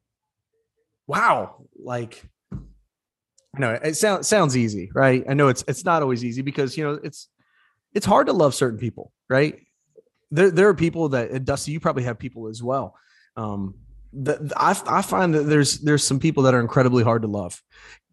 [1.07, 2.23] wow like
[3.55, 5.23] I know it sounds sounds easy, right?
[5.29, 7.29] I know it's it's not always easy because you know it's
[7.93, 9.59] it's hard to love certain people, right?
[10.31, 12.95] There there are people that Dusty, you probably have people as well.
[13.37, 13.75] Um,
[14.13, 17.61] that I I find that there's there's some people that are incredibly hard to love.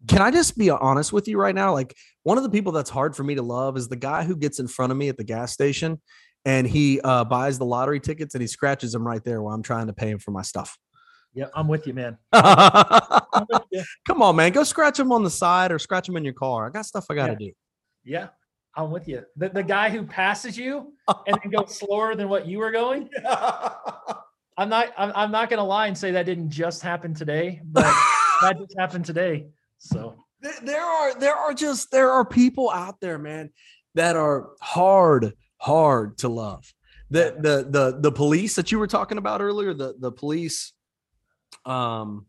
[0.07, 1.73] Can I just be honest with you right now?
[1.73, 4.35] Like one of the people that's hard for me to love is the guy who
[4.35, 5.99] gets in front of me at the gas station
[6.45, 9.63] and he uh, buys the lottery tickets and he scratches them right there while I'm
[9.63, 10.77] trying to pay him for my stuff.
[11.33, 12.17] Yeah, I'm with you, man.
[12.33, 13.83] with you.
[14.05, 14.51] Come on, man.
[14.51, 16.67] Go scratch them on the side or scratch them in your car.
[16.67, 17.37] I got stuff I got to yeah.
[17.47, 17.51] do.
[18.03, 18.27] Yeah,
[18.75, 19.23] I'm with you.
[19.37, 23.09] The, the guy who passes you and then goes slower than what you were going.
[24.57, 24.89] I'm not.
[24.97, 27.83] I'm, I'm not gonna lie and say that didn't just happen today, but
[28.41, 29.47] that just happened today.
[29.77, 30.15] So
[30.61, 33.51] there are there are just there are people out there, man,
[33.95, 36.73] that are hard hard to love.
[37.09, 40.73] The the the the police that you were talking about earlier, the the police
[41.65, 42.25] um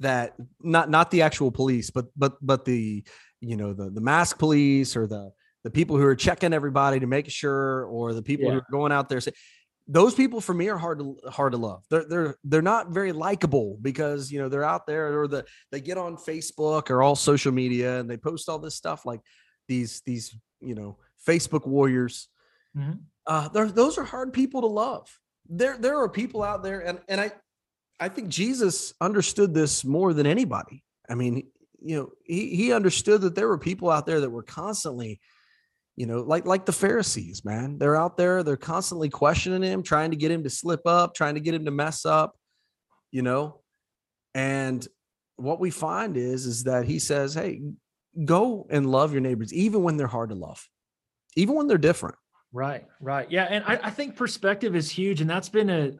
[0.00, 3.04] that not not the actual police but but but the
[3.40, 5.30] you know the the mask police or the
[5.62, 8.52] the people who are checking everybody to make sure or the people yeah.
[8.52, 9.32] who are going out there say
[9.86, 11.84] those people for me are hard to hard to love.
[11.90, 15.80] They're they're they're not very likable because you know they're out there or the they
[15.80, 19.20] get on Facebook or all social media and they post all this stuff like
[19.68, 20.96] these these you know
[21.26, 22.28] Facebook warriors.
[22.76, 22.92] Mm-hmm.
[23.26, 25.08] Uh, those are hard people to love.
[25.48, 27.32] There there are people out there and and I
[28.00, 30.82] I think Jesus understood this more than anybody.
[31.08, 31.46] I mean,
[31.80, 35.20] you know, he he understood that there were people out there that were constantly,
[35.96, 37.78] you know, like like the Pharisees, man.
[37.78, 41.34] They're out there, they're constantly questioning him, trying to get him to slip up, trying
[41.34, 42.36] to get him to mess up,
[43.10, 43.60] you know.
[44.34, 44.86] And
[45.36, 47.62] what we find is is that he says, "Hey,
[48.24, 50.68] go and love your neighbors even when they're hard to love.
[51.36, 52.16] Even when they're different."
[52.54, 53.28] Right, right.
[53.32, 55.94] Yeah, and I, I think perspective is huge and that's been a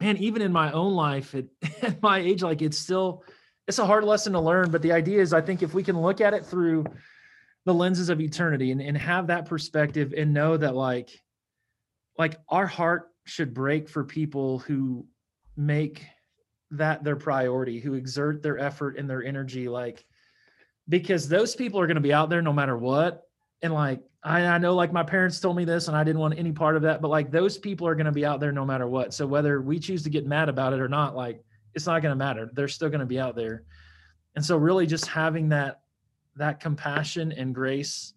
[0.00, 1.44] man, even in my own life at,
[1.82, 3.22] at my age, like it's still,
[3.68, 4.72] it's a hard lesson to learn.
[4.72, 6.84] But the idea is, I think if we can look at it through
[7.64, 11.10] the lenses of eternity and, and have that perspective and know that like,
[12.18, 15.06] like our heart should break for people who
[15.56, 16.04] make
[16.72, 20.04] that their priority, who exert their effort and their energy, like,
[20.88, 23.22] because those people are going to be out there no matter what.
[23.62, 26.38] And like, I, I know like my parents told me this and I didn't want
[26.38, 28.66] any part of that, but like those people are going to be out there no
[28.66, 29.14] matter what.
[29.14, 31.42] So whether we choose to get mad about it or not, like
[31.74, 32.50] it's not going to matter.
[32.52, 33.64] They're still going to be out there.
[34.36, 35.80] And so really just having that,
[36.36, 38.12] that compassion and grace,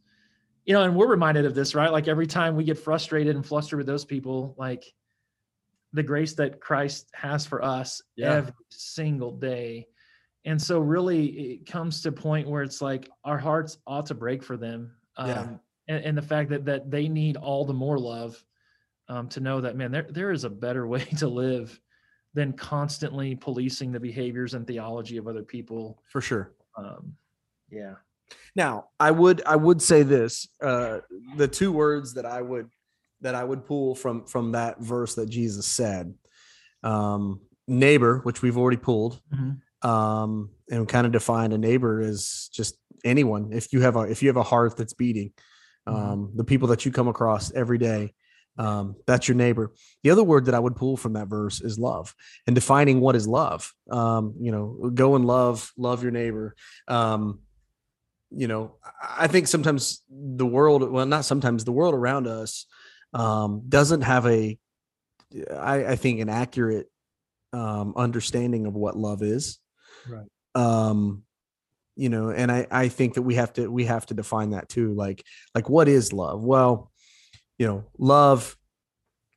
[0.65, 1.91] you know, and we're reminded of this, right?
[1.91, 4.83] Like every time we get frustrated and flustered with those people, like
[5.93, 8.33] the grace that Christ has for us yeah.
[8.33, 9.87] every single day.
[10.43, 14.13] And so really it comes to a point where it's like our hearts ought to
[14.13, 14.91] break for them.
[15.15, 15.47] Um, yeah
[15.87, 18.43] and, and the fact that that they need all the more love
[19.09, 21.79] um, to know that man there there is a better way to live
[22.33, 27.13] than constantly policing the behaviors and theology of other people for sure um,
[27.69, 27.95] yeah
[28.55, 30.99] now i would i would say this uh,
[31.37, 32.69] the two words that i would
[33.21, 36.13] that i would pull from from that verse that jesus said
[36.83, 39.89] um, neighbor which we've already pulled mm-hmm.
[39.89, 44.21] um, and kind of defined a neighbor as just anyone if you have a if
[44.21, 45.31] you have a heart that's beating.
[45.87, 48.13] Um, the people that you come across every day.
[48.57, 49.73] Um, that's your neighbor.
[50.03, 52.13] The other word that I would pull from that verse is love
[52.45, 53.73] and defining what is love.
[53.89, 56.55] Um, you know, go and love, love your neighbor.
[56.87, 57.39] Um,
[58.29, 62.65] you know, I think sometimes the world, well, not sometimes the world around us
[63.13, 64.57] um, doesn't have a,
[65.51, 66.87] I, I think, an accurate
[67.53, 69.59] um, understanding of what love is.
[70.07, 70.27] Right.
[70.55, 71.23] Um,
[71.95, 74.67] you know and i i think that we have to we have to define that
[74.69, 75.23] too like
[75.53, 76.43] like what is love?
[76.43, 76.91] Well
[77.57, 78.57] you know love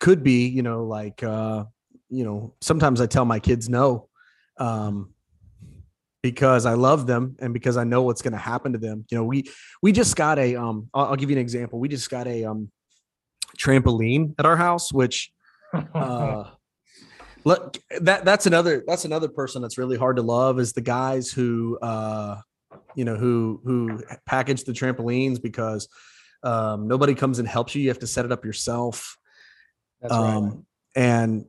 [0.00, 1.64] could be you know like uh
[2.08, 4.08] you know sometimes i tell my kids no
[4.58, 5.12] um
[6.22, 9.04] because i love them and because i know what's going to happen to them.
[9.10, 9.44] You know we
[9.82, 11.78] we just got a um I'll, I'll give you an example.
[11.78, 12.70] We just got a um
[13.58, 15.30] trampoline at our house which
[15.94, 16.44] uh
[17.46, 21.30] look that that's another that's another person that's really hard to love is the guys
[21.30, 22.36] who uh
[22.96, 25.88] you know who who package the trampolines because
[26.42, 29.16] um, nobody comes and helps you you have to set it up yourself
[30.02, 30.54] that's um, right.
[30.96, 31.44] and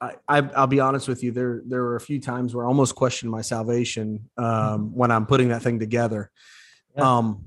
[0.00, 2.68] I, I will be honest with you there there were a few times where I
[2.68, 4.84] almost questioned my salvation um, mm-hmm.
[4.98, 6.32] when I'm putting that thing together
[6.96, 7.18] yeah.
[7.18, 7.44] um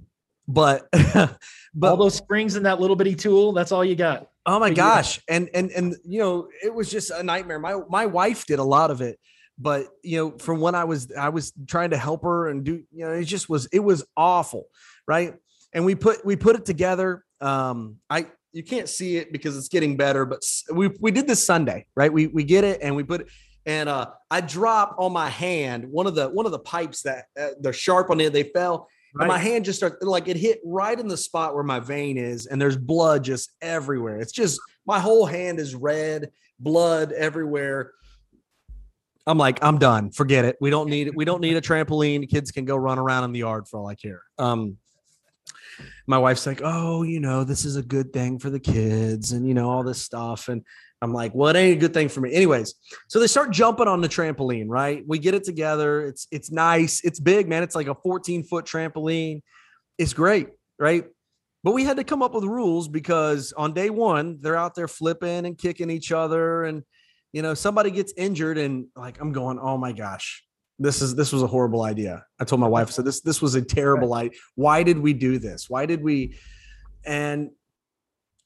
[0.48, 4.60] but but all those springs and that little bitty tool that's all you got Oh
[4.60, 5.20] my gosh.
[5.28, 7.60] And and and you know, it was just a nightmare.
[7.60, 9.20] My my wife did a lot of it,
[9.58, 12.84] but you know, from when I was I was trying to help her and do,
[12.92, 14.66] you know, it just was it was awful,
[15.08, 15.36] right?
[15.74, 17.24] And we put we put it together.
[17.40, 21.46] Um I you can't see it because it's getting better, but we we did this
[21.46, 22.12] Sunday, right?
[22.12, 23.30] We we get it and we put
[23.66, 27.26] and uh, I drop on my hand one of the one of the pipes that
[27.40, 28.34] uh, they're sharp on it.
[28.34, 28.88] They fell,
[29.20, 32.18] and my hand just started like it hit right in the spot where my vein
[32.18, 34.20] is, and there's blood just everywhere.
[34.20, 37.92] It's just my whole hand is red, blood everywhere.
[39.28, 40.12] I'm like, I'm done.
[40.12, 40.58] Forget it.
[40.62, 41.16] We don't need it.
[41.16, 42.28] We don't need a trampoline.
[42.30, 44.24] Kids can go run around in the yard for all I care.
[44.40, 44.78] Um,
[46.08, 49.48] my wife's like, oh, you know, this is a good thing for the kids, and
[49.48, 50.64] you know all this stuff, and
[51.02, 52.32] I'm like, well, it ain't a good thing for me.
[52.34, 52.76] Anyways,
[53.08, 55.04] so they start jumping on the trampoline, right?
[55.08, 56.06] We get it together.
[56.06, 57.04] It's it's nice.
[57.04, 57.64] It's big, man.
[57.64, 59.42] It's like a 14 foot trampoline.
[59.98, 61.06] It's great, right?
[61.64, 64.88] But we had to come up with rules because on day one, they're out there
[64.88, 66.64] flipping and kicking each other.
[66.64, 66.84] And
[67.34, 70.44] you know, somebody gets injured, and like I'm going, oh my gosh,
[70.78, 72.26] this is this was a horrible idea.
[72.40, 74.38] I told my wife, I said, this this was a terrible idea.
[74.56, 75.70] Why did we do this?
[75.70, 76.36] Why did we?
[77.06, 77.50] And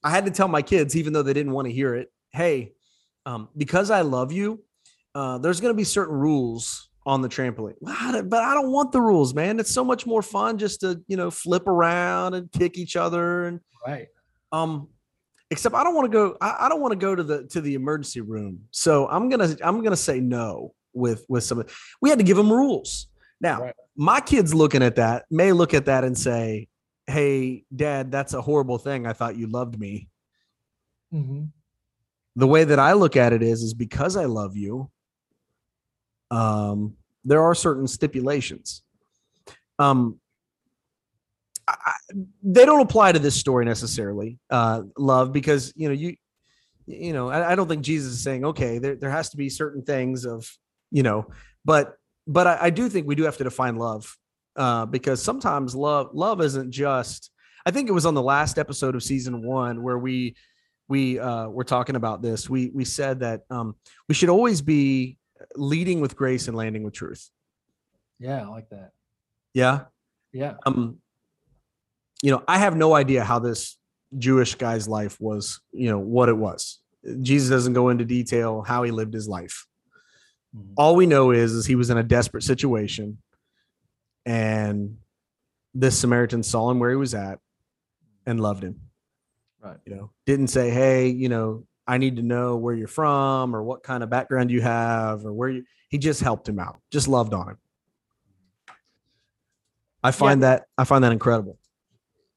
[0.04, 2.74] I had to tell my kids, even though they didn't want to hear it, hey,
[3.26, 4.64] um, because I love you,
[5.16, 7.76] uh, there's going to be certain rules on the trampoline.
[7.82, 9.60] But I don't want the rules, man.
[9.60, 13.46] It's so much more fun just to you know flip around and kick each other
[13.46, 14.08] and right.
[14.52, 14.90] Um,
[15.52, 16.38] except I don't want to go.
[16.42, 18.62] I, I don't want to go to the to the emergency room.
[18.72, 21.64] So I'm gonna I'm gonna say no with with some.
[22.02, 23.08] We had to give them rules.
[23.40, 23.76] Now right.
[23.96, 26.68] my kids looking at that may look at that and say,
[27.08, 29.06] "Hey, Dad, that's a horrible thing.
[29.06, 30.10] I thought you loved me."
[31.14, 31.46] Mm-hmm
[32.36, 34.90] the way that I look at it is, is because I love you,
[36.32, 38.84] um, there are certain stipulations.
[39.80, 40.20] Um,
[41.68, 41.94] I,
[42.44, 46.16] they don't apply to this story necessarily, uh, love, because you know you,
[46.86, 49.50] you know, I, I, don't think Jesus is saying, okay, there there has to be
[49.50, 50.50] certain things of,
[50.92, 51.28] you know,
[51.64, 51.96] but
[52.28, 54.16] but I, I do think we do have to define love,
[54.56, 57.32] uh, because sometimes love love isn't just.
[57.66, 60.36] I think it was on the last episode of season one where we
[60.88, 63.76] we uh, were talking about this, we we said that um,
[64.08, 65.18] we should always be
[65.56, 67.30] leading with grace and landing with truth.
[68.20, 68.92] Yeah, I like that.
[69.54, 69.86] Yeah.
[70.32, 70.56] Yeah.
[70.66, 70.98] Um,
[72.22, 73.78] you know, I have no idea how this
[74.18, 76.80] Jewish guy's life was, you know, what it was.
[77.22, 79.68] Jesus doesn't go into detail how he lived his life.
[80.56, 80.74] Mm-hmm.
[80.78, 83.18] All we know is, is he was in a desperate situation
[84.26, 84.98] and
[85.74, 87.40] this Samaritan saw him where he was at
[88.26, 88.82] and loved him.
[89.66, 89.78] Right.
[89.86, 93.64] You know, didn't say, hey, you know, I need to know where you're from or
[93.64, 95.64] what kind of background you have or where you.
[95.90, 97.58] He just helped him out, just loved on him.
[100.04, 100.50] I find yeah.
[100.50, 101.58] that I find that incredible.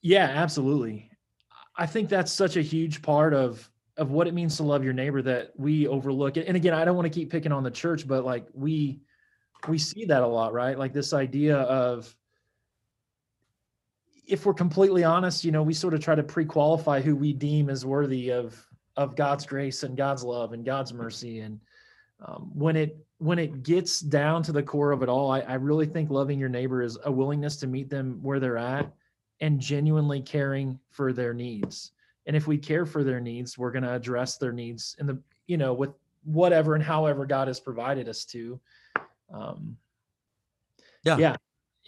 [0.00, 1.10] Yeah, absolutely.
[1.76, 4.94] I think that's such a huge part of of what it means to love your
[4.94, 6.46] neighbor that we overlook it.
[6.46, 9.00] And again, I don't want to keep picking on the church, but like we
[9.68, 10.78] we see that a lot, right?
[10.78, 12.14] Like this idea of
[14.28, 17.70] if we're completely honest, you know, we sort of try to pre-qualify who we deem
[17.70, 18.64] as worthy of
[18.96, 21.40] of God's grace and God's love and God's mercy.
[21.40, 21.60] And
[22.24, 25.54] um, when it when it gets down to the core of it all, I, I
[25.54, 28.92] really think loving your neighbor is a willingness to meet them where they're at
[29.40, 31.92] and genuinely caring for their needs.
[32.26, 35.18] And if we care for their needs, we're going to address their needs in the
[35.46, 35.90] you know with
[36.24, 38.60] whatever and however God has provided us to.
[39.32, 39.76] Um,
[41.04, 41.36] yeah, yeah,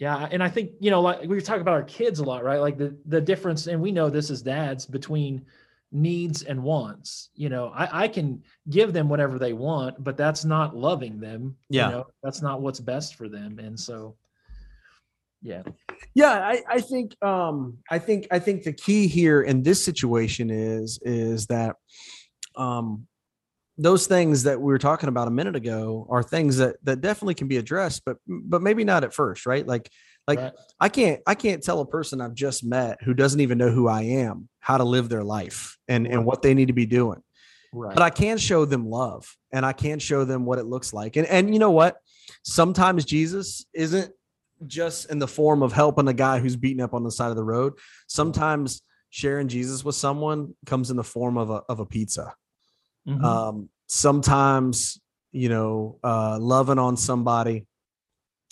[0.01, 2.59] yeah, and I think you know, like we talk about our kids a lot, right?
[2.59, 5.45] Like the the difference, and we know this as dads between
[5.91, 7.29] needs and wants.
[7.35, 8.41] You know, I, I can
[8.71, 11.55] give them whatever they want, but that's not loving them.
[11.69, 14.15] Yeah, you know, that's not what's best for them, and so,
[15.43, 15.61] yeah,
[16.15, 16.31] yeah.
[16.31, 20.97] I I think um I think I think the key here in this situation is
[21.03, 21.75] is that
[22.55, 23.05] um
[23.81, 27.33] those things that we were talking about a minute ago are things that that definitely
[27.33, 29.65] can be addressed but but maybe not at first right?
[29.65, 29.89] Like
[30.27, 30.53] like right.
[30.79, 33.87] i can't i can't tell a person i've just met who doesn't even know who
[33.87, 36.13] i am how to live their life and right.
[36.13, 37.23] and what they need to be doing.
[37.73, 37.95] Right.
[37.95, 41.15] but i can show them love and i can show them what it looks like.
[41.15, 41.97] And and you know what?
[42.43, 44.13] Sometimes jesus isn't
[44.67, 47.35] just in the form of helping a guy who's beaten up on the side of
[47.35, 47.73] the road.
[48.07, 52.33] Sometimes sharing jesus with someone comes in the form of a of a pizza
[53.07, 53.23] Mm-hmm.
[53.23, 54.99] Um, sometimes,
[55.31, 57.65] you know, uh, loving on somebody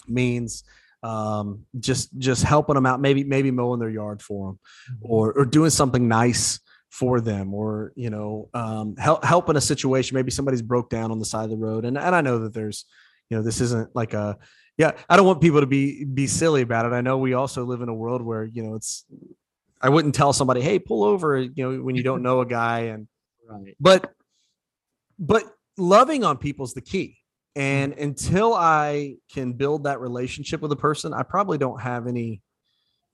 [0.08, 0.64] means
[1.04, 3.00] um, just just helping them out.
[3.00, 4.60] Maybe maybe mowing their yard for them,
[4.92, 5.12] mm-hmm.
[5.12, 10.16] or or doing something nice for them, or you know, um, help helping a situation.
[10.16, 12.54] Maybe somebody's broke down on the side of the road, and and I know that
[12.54, 12.86] there's,
[13.30, 14.38] you know, this isn't like a
[14.78, 14.92] yeah.
[15.10, 16.94] I don't want people to be be silly about it.
[16.94, 19.06] I know we also live in a world where you know it's.
[19.82, 22.80] I wouldn't tell somebody, "Hey, pull over," you know, when you don't know a guy,
[22.80, 23.08] and
[23.48, 23.76] right.
[23.80, 24.12] But
[25.20, 25.44] but
[25.78, 27.18] loving on people is the key.
[27.58, 27.62] Mm-hmm.
[27.62, 32.42] And until I can build that relationship with a person, I probably don't have any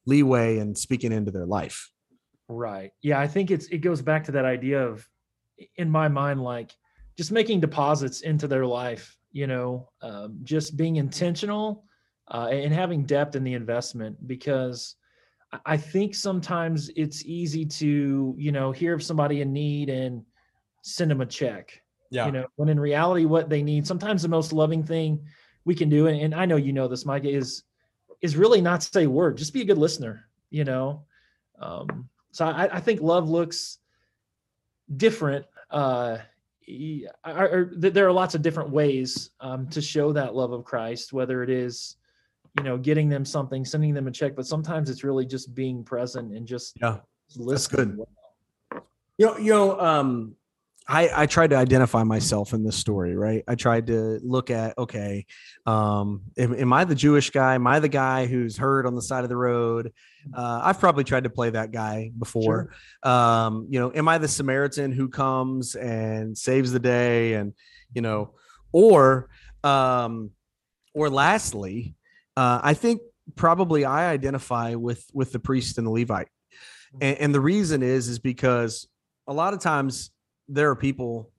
[0.06, 1.90] leeway in speaking into their life.
[2.48, 2.92] Right.
[3.02, 5.08] Yeah, I think it's it goes back to that idea of
[5.78, 6.72] in my mind like
[7.18, 9.18] just making deposits into their life.
[9.32, 11.86] You know, um, just being intentional
[12.32, 14.96] uh, and having depth in the investment because
[15.66, 20.24] I think sometimes it's easy to, you know, hear of somebody in need and
[20.84, 21.82] send them a check.
[22.10, 22.28] Yeah.
[22.28, 25.26] You know, when in reality, what they need, sometimes the most loving thing
[25.66, 27.64] we can do, and, and I know you know this, Mike, is
[28.22, 29.38] is really not say a word.
[29.38, 30.28] Just be a good listener.
[30.50, 31.04] You know,
[31.60, 33.80] um, so I, I think love looks
[34.96, 35.46] different.
[35.72, 36.20] Uh,
[36.68, 41.14] I, I, there are lots of different ways um, to show that love of Christ,
[41.14, 41.98] whether it is
[42.58, 45.84] you know, getting them something, sending them a check, but sometimes it's really just being
[45.84, 47.00] present and just yeah,
[47.36, 47.48] listening.
[47.50, 48.00] That's good.
[49.18, 50.36] You know, you know, um,
[50.88, 53.44] I, I tried to identify myself in this story, right?
[53.48, 55.26] I tried to look at, okay,
[55.66, 57.56] um, am, am, I the Jewish guy?
[57.56, 59.94] Am I the guy who's heard on the side of the road?
[60.32, 62.72] Uh, I've probably tried to play that guy before.
[63.04, 63.12] Sure.
[63.12, 67.34] Um, you know, am I the Samaritan who comes and saves the day?
[67.34, 67.54] And,
[67.94, 68.36] you know,
[68.72, 69.30] or,
[69.64, 70.30] um,
[70.94, 71.96] or lastly,
[72.38, 73.02] uh, I think
[73.36, 76.98] probably I identify with with the priest and the Levite, mm-hmm.
[77.02, 78.88] and, and the reason is is because
[79.28, 80.12] a lot of times
[80.48, 81.32] there are people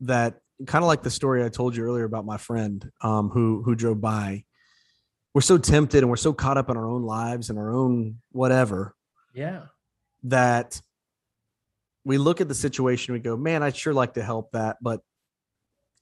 [0.00, 3.62] that kind of like the story I told you earlier about my friend um, who
[3.62, 4.44] who drove by.
[5.34, 8.18] We're so tempted and we're so caught up in our own lives and our own
[8.32, 8.94] whatever.
[9.34, 9.62] Yeah.
[10.24, 10.80] That
[12.04, 15.00] we look at the situation, we go, man, I'd sure like to help that, but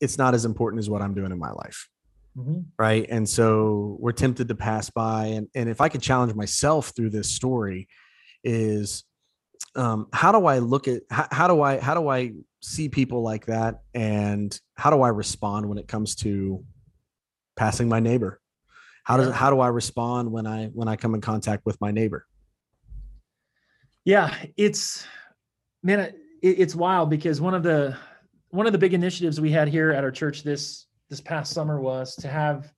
[0.00, 1.88] it's not as important as what I'm doing in my life.
[2.36, 2.60] Mm-hmm.
[2.78, 3.06] Right.
[3.08, 5.26] And so we're tempted to pass by.
[5.26, 7.88] And, and if I could challenge myself through this story,
[8.42, 9.04] is
[9.76, 13.22] um, how do I look at how, how do I how do I see people
[13.22, 16.64] like that and how do I respond when it comes to
[17.56, 18.40] passing my neighbor?
[19.04, 21.90] How does how do I respond when I when I come in contact with my
[21.90, 22.26] neighbor?
[24.04, 25.06] Yeah, it's
[25.82, 27.96] man, it, it's wild because one of the
[28.50, 31.80] one of the big initiatives we had here at our church this this past summer
[31.80, 32.72] was to have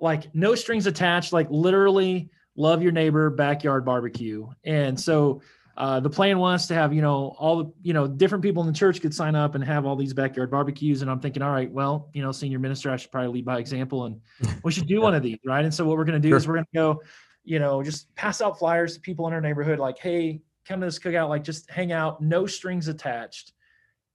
[0.00, 4.48] like no strings attached, like literally love your neighbor backyard barbecue.
[4.64, 5.40] And so
[5.78, 8.66] uh, the plan was to have, you know, all the, you know, different people in
[8.66, 11.02] the church could sign up and have all these backyard barbecues.
[11.02, 13.60] And I'm thinking, all right, well, you know, senior minister, I should probably lead by
[13.60, 14.20] example and
[14.64, 15.38] we should do one of these.
[15.46, 15.64] Right.
[15.64, 16.36] And so what we're going to do sure.
[16.36, 17.02] is we're going to go,
[17.44, 20.86] you know, just pass out flyers to people in our neighborhood, like, Hey, come to
[20.86, 23.52] this cookout, like just hang out, no strings attached.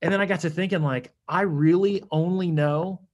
[0.02, 3.08] And then I got to thinking like, I really only know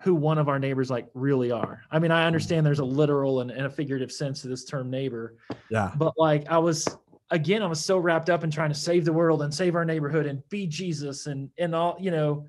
[0.00, 1.82] who one of our neighbors like really are.
[1.90, 4.90] I mean, I understand there's a literal and, and, a figurative sense to this term
[4.90, 5.36] neighbor.
[5.70, 5.90] Yeah.
[5.96, 6.86] But like I was
[7.30, 9.84] again, I was so wrapped up in trying to save the world and save our
[9.84, 12.46] neighborhood and be Jesus and and all, you know,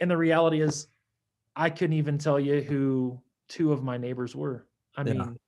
[0.00, 0.88] and the reality is
[1.56, 4.66] I couldn't even tell you who two of my neighbors were.
[4.96, 5.12] I yeah.
[5.12, 5.38] mean,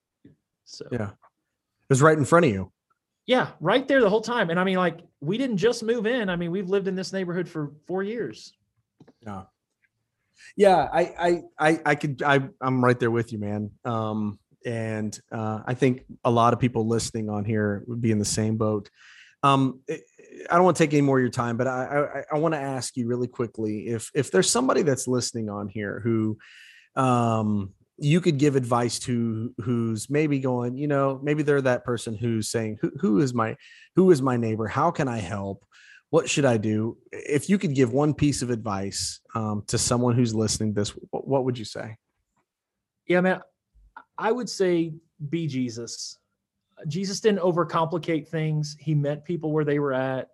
[0.65, 1.11] so yeah.
[1.11, 2.73] It was right in front of you.
[3.27, 4.51] Yeah, right there the whole time.
[4.51, 6.29] And I mean, like, we didn't just move in.
[6.29, 8.53] I mean, we've lived in this neighborhood for four years.
[9.21, 9.45] Yeah
[10.57, 13.71] yeah, I, I, I, I could, I, I'm right there with you, man.
[13.85, 18.19] Um, and uh, I think a lot of people listening on here would be in
[18.19, 18.91] the same boat.
[19.43, 22.39] Um, I don't want to take any more of your time, but I, I, I
[22.39, 26.39] want to ask you really quickly if if there's somebody that's listening on here who
[26.97, 32.17] um, you could give advice to who's maybe going, you know, maybe they're that person
[32.17, 33.57] who's saying, who, who is my
[33.97, 34.67] who is my neighbor?
[34.67, 35.65] How can I help?
[36.15, 36.97] what should I do?
[37.11, 40.91] If you could give one piece of advice um, to someone who's listening to this,
[41.11, 41.97] what, what would you say?
[43.09, 43.41] Yeah, man,
[44.19, 44.95] I would say
[45.29, 46.19] be Jesus.
[46.89, 48.77] Jesus didn't overcomplicate things.
[48.79, 50.31] He met people where they were at.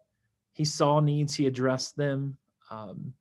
[0.52, 1.34] He saw needs.
[1.34, 2.36] He addressed them.
[2.70, 3.12] Um,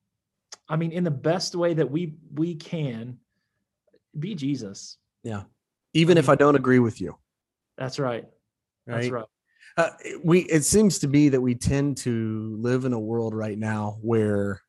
[0.67, 3.17] I mean, in the best way that we we can,
[4.17, 4.97] be Jesus.
[5.23, 5.43] Yeah,
[5.93, 7.17] even if I don't agree with you.
[7.77, 8.25] That's right.
[8.85, 8.95] right?
[9.01, 9.25] That's right.
[9.77, 9.89] Uh,
[10.23, 13.97] we it seems to be that we tend to live in a world right now
[14.01, 14.61] where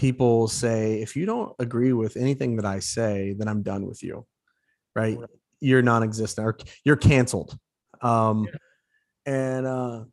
[0.00, 4.02] people say if you don't agree with anything that i say then i'm done with
[4.02, 4.26] you
[4.94, 5.18] right?
[5.60, 7.56] You're non-existent or you're canceled.
[8.00, 8.48] Um
[9.26, 10.04] and uh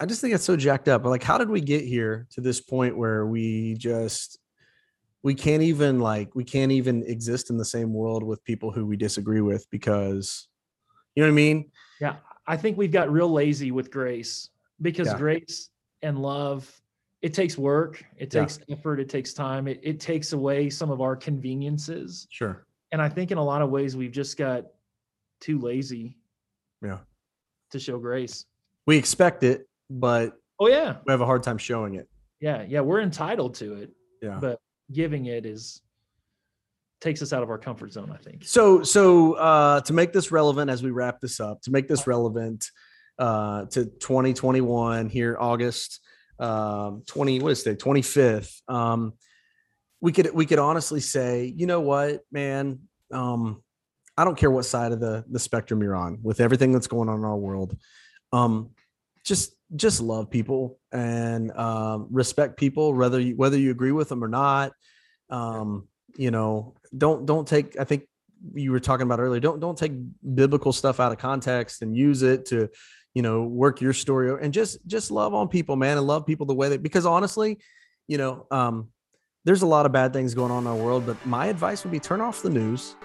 [0.00, 2.62] i just think it's so jacked up like how did we get here to this
[2.62, 4.38] point where we just
[5.22, 8.86] we can't even like we can't even exist in the same world with people who
[8.86, 10.48] we disagree with because
[11.14, 11.70] you know what i mean?
[12.00, 12.16] Yeah
[12.46, 14.48] I think we've got real lazy with grace
[14.80, 15.18] because yeah.
[15.18, 15.70] grace
[16.02, 16.70] and love,
[17.24, 18.76] it takes work, it takes yeah.
[18.76, 22.26] effort, it takes time, it, it takes away some of our conveniences.
[22.30, 22.66] Sure.
[22.92, 24.66] And I think in a lot of ways we've just got
[25.40, 26.18] too lazy.
[26.82, 26.98] Yeah.
[27.70, 28.44] To show grace.
[28.86, 30.96] We expect it, but oh yeah.
[31.06, 32.10] We have a hard time showing it.
[32.40, 32.62] Yeah.
[32.68, 32.80] Yeah.
[32.80, 33.90] We're entitled to it.
[34.20, 34.36] Yeah.
[34.38, 34.60] But
[34.92, 35.80] giving it is
[37.00, 40.30] takes us out of our comfort zone i think so so uh to make this
[40.30, 42.70] relevant as we wrap this up to make this relevant
[43.18, 46.00] uh to 2021 here august
[46.38, 49.12] um, 20 what is it 25th um,
[50.00, 52.80] we could we could honestly say you know what man
[53.12, 53.62] um,
[54.16, 57.08] i don't care what side of the the spectrum you're on with everything that's going
[57.08, 57.76] on in our world
[58.32, 58.70] um,
[59.24, 64.22] just just love people and um, respect people whether you whether you agree with them
[64.22, 64.72] or not
[65.30, 68.04] um, you know don't don't take i think
[68.54, 69.92] you were talking about earlier don't don't take
[70.34, 72.68] biblical stuff out of context and use it to
[73.14, 76.46] you know work your story and just just love on people man and love people
[76.46, 77.58] the way that because honestly
[78.08, 78.88] you know um
[79.44, 81.92] there's a lot of bad things going on in our world but my advice would
[81.92, 82.96] be turn off the news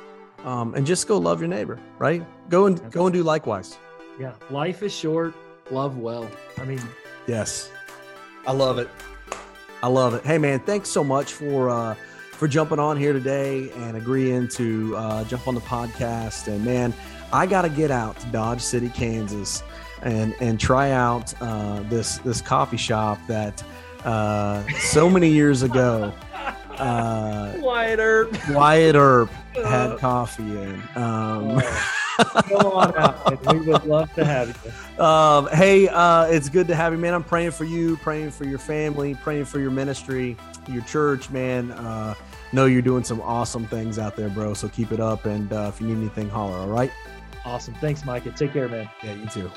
[0.46, 2.26] um, and just go love your neighbor right?
[2.50, 3.78] Go and go and do likewise.
[4.20, 5.36] Yeah life is short
[5.72, 6.30] love well.
[6.58, 6.82] I mean
[7.28, 7.72] yes.
[8.48, 8.90] I love it.
[9.84, 10.26] I love it.
[10.26, 11.96] Hey man thanks so much for uh
[12.40, 16.48] for jumping on here today and agreeing to uh, jump on the podcast.
[16.48, 16.94] And man,
[17.34, 19.62] I got to get out to Dodge City, Kansas,
[20.02, 23.64] and and try out uh, this this coffee shop that
[24.06, 26.14] uh, so many years ago.
[26.78, 28.50] Uh, Wyatt Earp.
[28.52, 30.82] Wyatt Earp had coffee in.
[30.96, 31.62] Um,
[32.20, 33.54] Come on out.
[33.54, 35.04] We would love to have you.
[35.04, 37.14] Um, hey, uh, it's good to have you, man.
[37.14, 40.36] I'm praying for you, praying for your family, praying for your ministry,
[40.68, 41.72] your church, man.
[41.72, 42.14] Uh,
[42.52, 44.54] know you're doing some awesome things out there, bro.
[44.54, 45.26] So keep it up.
[45.26, 46.58] And uh, if you need anything, holler.
[46.58, 46.92] All right.
[47.46, 47.74] Awesome.
[47.76, 48.32] Thanks, Micah.
[48.32, 48.90] Take care, man.
[49.04, 49.52] Yeah, you too.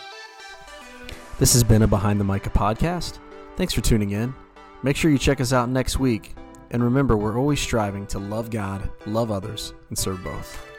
[1.43, 3.18] This has been a Behind the Micah podcast.
[3.57, 4.32] Thanks for tuning in.
[4.84, 6.36] Make sure you check us out next week.
[6.70, 10.72] And remember, we're always striving to love God, love others, and serve both.